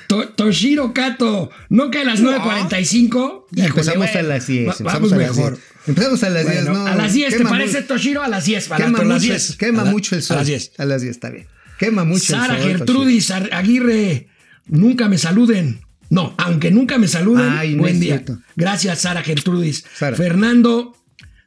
To- 0.07 0.29
Toshiro 0.29 0.93
Kato, 0.93 1.49
¿no 1.69 1.91
que 1.91 1.99
a 1.99 2.03
las 2.03 2.21
9.45? 2.21 3.45
Híjole, 3.51 3.67
Empezamos 3.67 3.97
bueno, 3.97 4.19
a 4.19 4.23
las 4.23 4.47
10. 4.47 4.67
va- 4.67 4.71
empezamos 4.71 4.93
vamos 4.93 5.13
a 5.13 5.17
las 5.17 5.35
mejor. 5.37 5.59
10. 5.87 5.97
Empezamos 5.97 6.23
a 6.23 6.29
las 6.29 6.45
10, 6.49 6.63
Bueno, 6.65 6.79
no. 6.79 6.87
a 6.87 6.95
las 6.95 7.13
10, 7.13 7.37
¿te 7.37 7.43
parece 7.43 7.81
Toshiro? 7.81 8.21
A 8.23 8.27
las 8.27 8.45
10, 8.45 8.69
barato, 8.69 8.85
Quema, 8.91 8.99
a 8.99 9.05
las 9.05 9.21
mucho, 9.21 9.33
10. 9.33 9.55
quema 9.57 9.81
A 9.81 9.85
la- 9.85 9.91
mucho 9.91 10.15
el 10.15 10.21
sol. 10.23 10.35
A 10.35 10.39
las 10.41 10.47
10. 10.47 10.71
A 10.77 10.85
las 10.85 11.01
10, 11.01 11.11
está 11.11 11.29
bien. 11.29 11.47
Quema 11.79 12.03
mucho 12.03 12.25
Sara 12.33 12.55
el 12.57 12.61
sol. 12.61 12.71
Gertrudis 12.77 13.31
Ar- 13.31 13.49
Aguirre, 13.53 14.27
nunca 14.67 15.07
me 15.07 15.17
saluden. 15.17 15.81
No, 16.09 16.33
aunque 16.37 16.71
nunca 16.71 16.97
me 16.97 17.07
saluden, 17.07 17.49
Ay, 17.49 17.73
no 17.73 17.79
buen 17.83 17.95
es 17.95 17.99
día. 17.99 18.13
cierto. 18.15 18.39
Gracias, 18.55 18.99
Sara 18.99 19.21
Gertrudis. 19.23 19.83
Sara. 19.97 20.15
Fernando, 20.15 20.95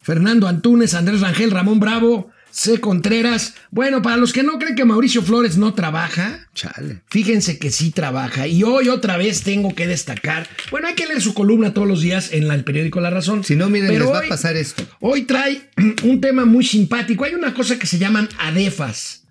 Fernando 0.02 0.46
Antunes, 0.48 0.94
Andrés 0.94 1.20
Rangel, 1.20 1.50
Ramón 1.50 1.80
Bravo, 1.80 2.30
C. 2.50 2.80
Contreras. 2.80 3.54
Bueno, 3.70 4.02
para 4.02 4.16
los 4.16 4.32
que 4.32 4.42
no 4.42 4.58
creen 4.58 4.74
que 4.74 4.84
Mauricio 4.84 5.22
Flores 5.22 5.56
no 5.56 5.74
trabaja, 5.74 6.48
Chale. 6.54 7.00
Fíjense 7.08 7.58
que 7.58 7.70
sí 7.70 7.90
trabaja 7.90 8.46
y 8.46 8.62
hoy 8.62 8.88
otra 8.88 9.16
vez 9.16 9.42
tengo 9.42 9.74
que 9.74 9.86
destacar. 9.86 10.48
Bueno, 10.70 10.88
hay 10.88 10.94
que 10.94 11.06
leer 11.06 11.22
su 11.22 11.32
columna 11.34 11.72
todos 11.74 11.86
los 11.88 12.00
días 12.02 12.32
en 12.32 12.48
la- 12.48 12.54
el 12.54 12.64
periódico 12.64 13.00
La 13.00 13.10
Razón. 13.10 13.44
Si 13.44 13.56
no, 13.56 13.68
miren, 13.68 13.88
Pero 13.88 14.04
les 14.06 14.14
va 14.14 14.18
hoy- 14.20 14.26
a 14.26 14.28
pasar 14.28 14.56
esto. 14.56 14.84
Hoy 15.00 15.22
trae 15.22 15.62
un 16.04 16.20
tema 16.20 16.44
muy 16.44 16.64
simpático. 16.64 17.24
Hay 17.24 17.34
una 17.34 17.54
cosa 17.54 17.78
que 17.78 17.86
se 17.86 17.98
llaman 17.98 18.28
ADEFAS. 18.38 19.24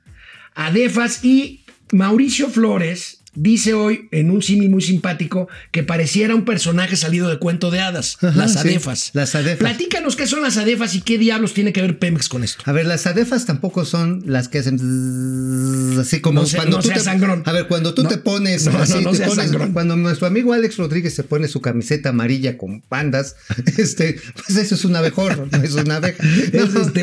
ADEFAS 0.55 1.23
y 1.23 1.65
Mauricio 1.91 2.49
Flores 2.49 3.18
dice 3.41 3.73
hoy 3.73 4.07
en 4.11 4.31
un 4.31 4.41
símil 4.41 4.69
muy 4.69 4.81
simpático 4.81 5.47
que 5.71 5.83
pareciera 5.83 6.35
un 6.35 6.45
personaje 6.45 6.95
salido 6.95 7.29
de 7.29 7.39
cuento 7.39 7.71
de 7.71 7.79
hadas. 7.79 8.17
Ajá, 8.21 8.35
las 8.37 8.53
sí, 8.53 8.59
ADEFAS. 8.59 9.11
las 9.13 9.33
ADEFAS. 9.35 9.59
Platícanos 9.59 10.15
qué 10.15 10.27
son 10.27 10.41
las 10.41 10.57
ADEFAS 10.57 10.95
y 10.95 11.01
qué 11.01 11.17
diablos 11.17 11.53
tiene 11.53 11.71
que 11.73 11.81
ver 11.81 11.97
Pemex 11.99 12.27
con 12.29 12.43
esto. 12.43 12.63
A 12.65 12.71
ver, 12.73 12.85
las 12.85 13.07
adefas 13.07 13.45
tampoco 13.45 13.85
son 13.85 14.23
las 14.25 14.47
que 14.49 14.59
hacen 14.59 14.75
así 15.99 16.19
como 16.21 16.41
No 16.41 16.47
sea- 16.47 16.59
cuando 16.59 16.77
no 16.77 16.83
tú 16.83 16.89
te 16.89 16.99
sangrón. 16.99 17.43
A 17.45 17.51
ver, 17.51 17.67
cuando 17.67 17.93
tú 17.93 18.03
No, 18.03 18.09
te 18.09 18.17
pones 18.17 18.67
así, 18.67 19.03
te 19.05 19.29
sangrón. 19.29 19.73
cuando 19.73 19.95
nuestro 19.95 20.27
amigo 20.27 20.53
Alex 20.53 20.77
Rodríguez 20.77 21.13
se 21.15 21.23
pone 21.23 21.47
su 21.47 21.61
camiseta 21.61 22.09
amarilla 22.09 22.57
con 22.57 22.81
pandas, 22.81 23.35
este, 23.77 24.19
pues 24.45 24.57
eso 24.57 24.75
es 24.75 24.85
un 24.85 24.95
abejorro, 24.95 25.47
no 25.51 25.63
es 25.63 25.73
una 25.73 25.97
abeja. 25.97 26.23
Es 26.49 26.75
este, 26.75 27.01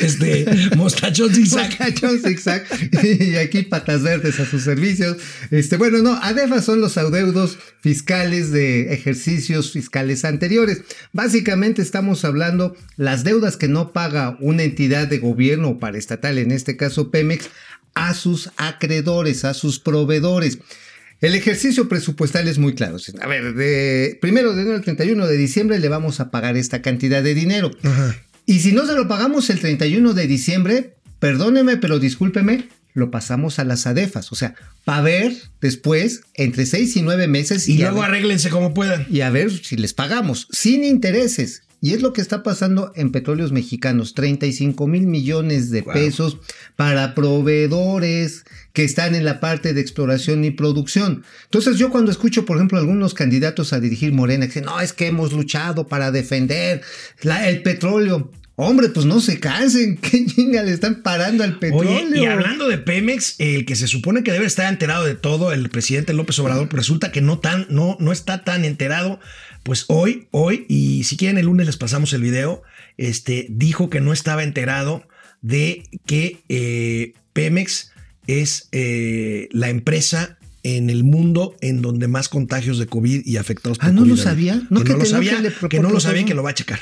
este 0.00 0.76
mostachón 0.76 1.32
zigzag. 1.34 1.68
Mostachón 1.78 2.20
zigzag 2.22 2.64
y 3.02 3.36
aquí 3.36 3.62
patas 3.62 4.02
verdes 4.02 4.38
a 4.40 4.46
sus 4.46 4.62
servicios. 4.62 5.16
Este, 5.50 5.76
bueno, 5.76 5.98
no, 5.98 6.14
ADEFA 6.22 6.62
son 6.62 6.80
los 6.80 6.98
adeudos 6.98 7.58
fiscales 7.80 8.50
de 8.50 8.92
ejercicios 8.92 9.72
fiscales 9.72 10.24
anteriores. 10.24 10.82
Básicamente 11.12 11.82
estamos 11.82 12.24
hablando 12.24 12.76
las 12.96 13.24
deudas 13.24 13.56
que 13.56 13.68
no 13.68 13.92
paga 13.92 14.36
una 14.40 14.62
entidad 14.62 15.08
de 15.08 15.18
gobierno 15.18 15.68
o 15.68 15.78
paraestatal, 15.78 16.38
en 16.38 16.50
este 16.50 16.76
caso 16.76 17.10
Pemex, 17.10 17.50
a 17.94 18.14
sus 18.14 18.50
acreedores, 18.56 19.44
a 19.44 19.54
sus 19.54 19.80
proveedores. 19.80 20.58
El 21.20 21.34
ejercicio 21.34 21.88
presupuestal 21.88 22.46
es 22.46 22.58
muy 22.58 22.74
claro. 22.74 22.96
A 23.20 23.26
ver, 23.26 23.54
de 23.54 24.16
primero 24.20 24.54
de 24.54 24.62
enero 24.62 24.76
al 24.76 24.82
31 24.82 25.26
de 25.26 25.36
diciembre 25.36 25.78
le 25.78 25.88
vamos 25.88 26.20
a 26.20 26.30
pagar 26.30 26.56
esta 26.56 26.80
cantidad 26.80 27.22
de 27.22 27.34
dinero. 27.34 27.70
Y 28.46 28.60
si 28.60 28.72
no 28.72 28.86
se 28.86 28.94
lo 28.94 29.08
pagamos 29.08 29.50
el 29.50 29.58
31 29.58 30.14
de 30.14 30.26
diciembre, 30.28 30.94
perdóneme, 31.18 31.76
pero 31.76 31.98
discúlpeme, 31.98 32.68
lo 32.98 33.10
pasamos 33.10 33.58
a 33.58 33.64
las 33.64 33.86
ADEFAS. 33.86 34.30
O 34.32 34.34
sea, 34.34 34.54
para 34.84 35.02
ver 35.02 35.32
después, 35.60 36.22
entre 36.34 36.66
6 36.66 36.96
y 36.96 37.02
9 37.02 37.28
meses, 37.28 37.68
Y 37.68 37.78
luego 37.78 38.02
arréglense 38.02 38.50
como 38.50 38.74
puedan. 38.74 39.06
y 39.10 39.22
a 39.22 39.30
ver 39.30 39.50
si 39.50 39.76
les 39.76 39.94
pagamos, 39.94 40.48
sin 40.50 40.84
intereses. 40.84 41.62
Y 41.80 41.94
es 41.94 42.02
lo 42.02 42.12
que 42.12 42.20
está 42.20 42.42
pasando 42.42 42.90
en 42.96 43.12
petróleos 43.12 43.52
mexicanos, 43.52 44.14
35 44.14 44.88
mil 44.88 45.06
millones 45.06 45.70
de 45.70 45.84
pesos 45.84 46.38
para 46.74 47.14
proveedores 47.14 48.44
que 48.72 48.82
están 48.84 49.14
en 49.14 49.24
la 49.24 49.38
parte 49.38 49.74
de 49.74 49.80
exploración 49.80 50.44
y 50.44 50.50
producción. 50.50 51.22
Entonces 51.44 51.76
yo 51.76 51.90
cuando 51.90 52.10
escucho, 52.10 52.44
por 52.44 52.56
ejemplo, 52.56 52.78
algunos 52.78 53.14
candidatos 53.14 53.72
a 53.72 53.78
dirigir 53.78 54.12
Morena 54.12 54.46
que 54.46 54.54
dicen, 54.54 54.64
no, 54.64 54.80
es 54.80 54.92
que 54.92 55.06
hemos 55.06 55.32
luchado 55.32 55.86
para 55.86 56.10
defender 56.10 56.82
la- 57.22 57.48
el 57.48 57.62
petróleo. 57.62 58.30
Hombre, 58.60 58.88
pues 58.88 59.06
no 59.06 59.20
se 59.20 59.38
cansen, 59.38 59.96
qué 60.02 60.26
chinga 60.26 60.64
le 60.64 60.72
están 60.72 61.04
parando 61.04 61.44
al 61.44 61.60
petróleo. 61.60 61.92
Oye, 61.92 62.22
y 62.22 62.26
hablando 62.26 62.66
de 62.66 62.76
Pemex, 62.76 63.36
el 63.38 63.64
que 63.64 63.76
se 63.76 63.86
supone 63.86 64.24
que 64.24 64.32
debe 64.32 64.46
estar 64.46 64.68
enterado 64.68 65.04
de 65.04 65.14
todo, 65.14 65.52
el 65.52 65.68
presidente 65.70 66.12
López 66.12 66.40
Obrador, 66.40 66.68
pues 66.68 66.78
resulta 66.78 67.12
que 67.12 67.20
no 67.20 67.38
tan, 67.38 67.68
no, 67.70 67.96
no 68.00 68.10
está 68.10 68.42
tan 68.42 68.64
enterado. 68.64 69.20
Pues 69.62 69.84
hoy, 69.86 70.26
hoy, 70.32 70.66
y 70.68 71.04
si 71.04 71.16
quieren 71.16 71.38
el 71.38 71.46
lunes 71.46 71.66
les 71.66 71.76
pasamos 71.76 72.12
el 72.12 72.22
video, 72.22 72.64
este, 72.96 73.46
dijo 73.48 73.90
que 73.90 74.00
no 74.00 74.12
estaba 74.12 74.42
enterado 74.42 75.06
de 75.40 75.84
que 76.04 76.40
eh, 76.48 77.12
Pemex 77.34 77.92
es 78.26 78.70
eh, 78.72 79.48
la 79.52 79.68
empresa 79.68 80.36
en 80.64 80.90
el 80.90 81.04
mundo 81.04 81.54
en 81.60 81.80
donde 81.80 82.08
más 82.08 82.28
contagios 82.28 82.80
de 82.80 82.86
COVID 82.86 83.24
y 83.24 83.36
afectados 83.36 83.78
por 83.78 83.88
Ah, 83.88 83.92
¿no 83.92 84.00
COVID 84.00 84.10
lo 84.10 84.16
sabía? 84.16 84.54
Que 84.54 84.66
¿No 84.70 84.80
no, 84.80 84.84
que 84.84 84.92
lo 84.94 84.98
tenía 84.98 85.10
sabía, 85.12 85.42
que 85.60 85.68
que 85.68 85.78
no 85.78 85.90
lo 85.90 86.00
sabía 86.00 86.24
que 86.24 86.34
lo 86.34 86.42
va 86.42 86.50
a 86.50 86.54
checar. 86.54 86.80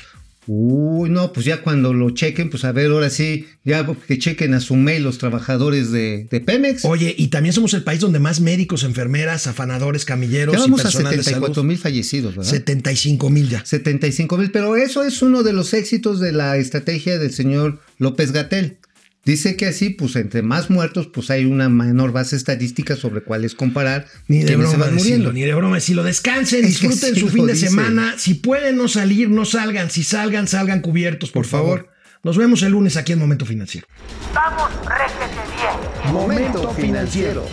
Uy, 0.48 1.10
no, 1.10 1.32
pues 1.32 1.44
ya 1.44 1.62
cuando 1.62 1.92
lo 1.92 2.10
chequen, 2.10 2.50
pues 2.50 2.64
a 2.64 2.72
ver, 2.72 2.90
ahora 2.92 3.10
sí, 3.10 3.46
ya 3.64 3.86
que 4.06 4.18
chequen 4.18 4.54
a 4.54 4.60
su 4.60 4.76
mail 4.76 5.02
los 5.02 5.18
trabajadores 5.18 5.90
de, 5.90 6.28
de 6.30 6.40
Pemex. 6.40 6.84
Oye, 6.84 7.14
y 7.18 7.28
también 7.28 7.52
somos 7.52 7.74
el 7.74 7.82
país 7.82 8.00
donde 8.00 8.20
más 8.20 8.40
médicos, 8.40 8.84
enfermeras, 8.84 9.46
afanadores, 9.48 10.04
camilleros 10.04 10.54
ya 10.54 10.60
y 10.60 10.62
vamos 10.62 10.80
a 10.80 10.82
personal 10.84 11.16
de 11.16 11.22
74 11.22 11.54
salud. 11.54 11.66
mil 11.68 11.78
fallecidos, 11.78 12.36
¿verdad? 12.36 12.50
75 12.50 13.30
mil 13.30 13.48
ya. 13.48 13.64
75 13.64 14.38
mil, 14.38 14.50
pero 14.52 14.76
eso 14.76 15.02
es 15.02 15.20
uno 15.20 15.42
de 15.42 15.52
los 15.52 15.74
éxitos 15.74 16.20
de 16.20 16.32
la 16.32 16.56
estrategia 16.56 17.18
del 17.18 17.32
señor 17.32 17.80
López 17.98 18.30
Gatel. 18.32 18.78
Dice 19.26 19.56
que 19.56 19.66
así, 19.66 19.90
pues 19.90 20.16
entre 20.16 20.40
más 20.42 20.70
muertos, 20.70 21.08
pues 21.12 21.30
hay 21.30 21.44
una 21.44 21.68
menor 21.68 22.12
base 22.12 22.36
estadística 22.36 22.96
sobre 22.96 23.20
cuáles 23.22 23.54
comparar 23.54 24.06
Ni 24.28 24.38
de 24.38 24.46
se 24.48 24.56
broma 24.56 24.72
decirlo, 24.86 24.98
muriendo. 24.98 25.32
ni 25.32 25.40
de 25.42 25.52
broma 25.54 25.74
decirlo. 25.74 26.04
Descansen, 26.04 26.64
Es 26.64 26.78
que 26.78 26.86
disfruten 26.88 27.14
sí 27.14 27.20
su 27.20 27.26
lo 27.26 27.32
fin 27.32 27.46
de 27.46 27.52
dice. 27.54 27.66
semana. 27.68 28.14
Si 28.16 28.34
pueden 28.34 28.76
no 28.76 28.86
salir, 28.88 29.28
no 29.28 29.44
salgan. 29.44 29.90
Si 29.90 30.04
salgan, 30.04 30.46
salgan 30.46 30.80
cubiertos, 30.80 31.30
por, 31.32 31.42
Por 31.42 31.50
favor. 31.50 31.78
favor. 31.80 31.92
Nos 32.22 32.38
vemos 32.38 32.62
el 32.62 32.70
lunes 32.72 32.96
aquí 32.96 33.12
en 33.12 33.18
Momento 33.18 33.44
Financiero. 33.46 33.86
Vamos, 34.32 34.70
réjete 34.84 35.40
bien. 35.56 36.12
Momento 36.14 36.72
financiero. 36.74 37.46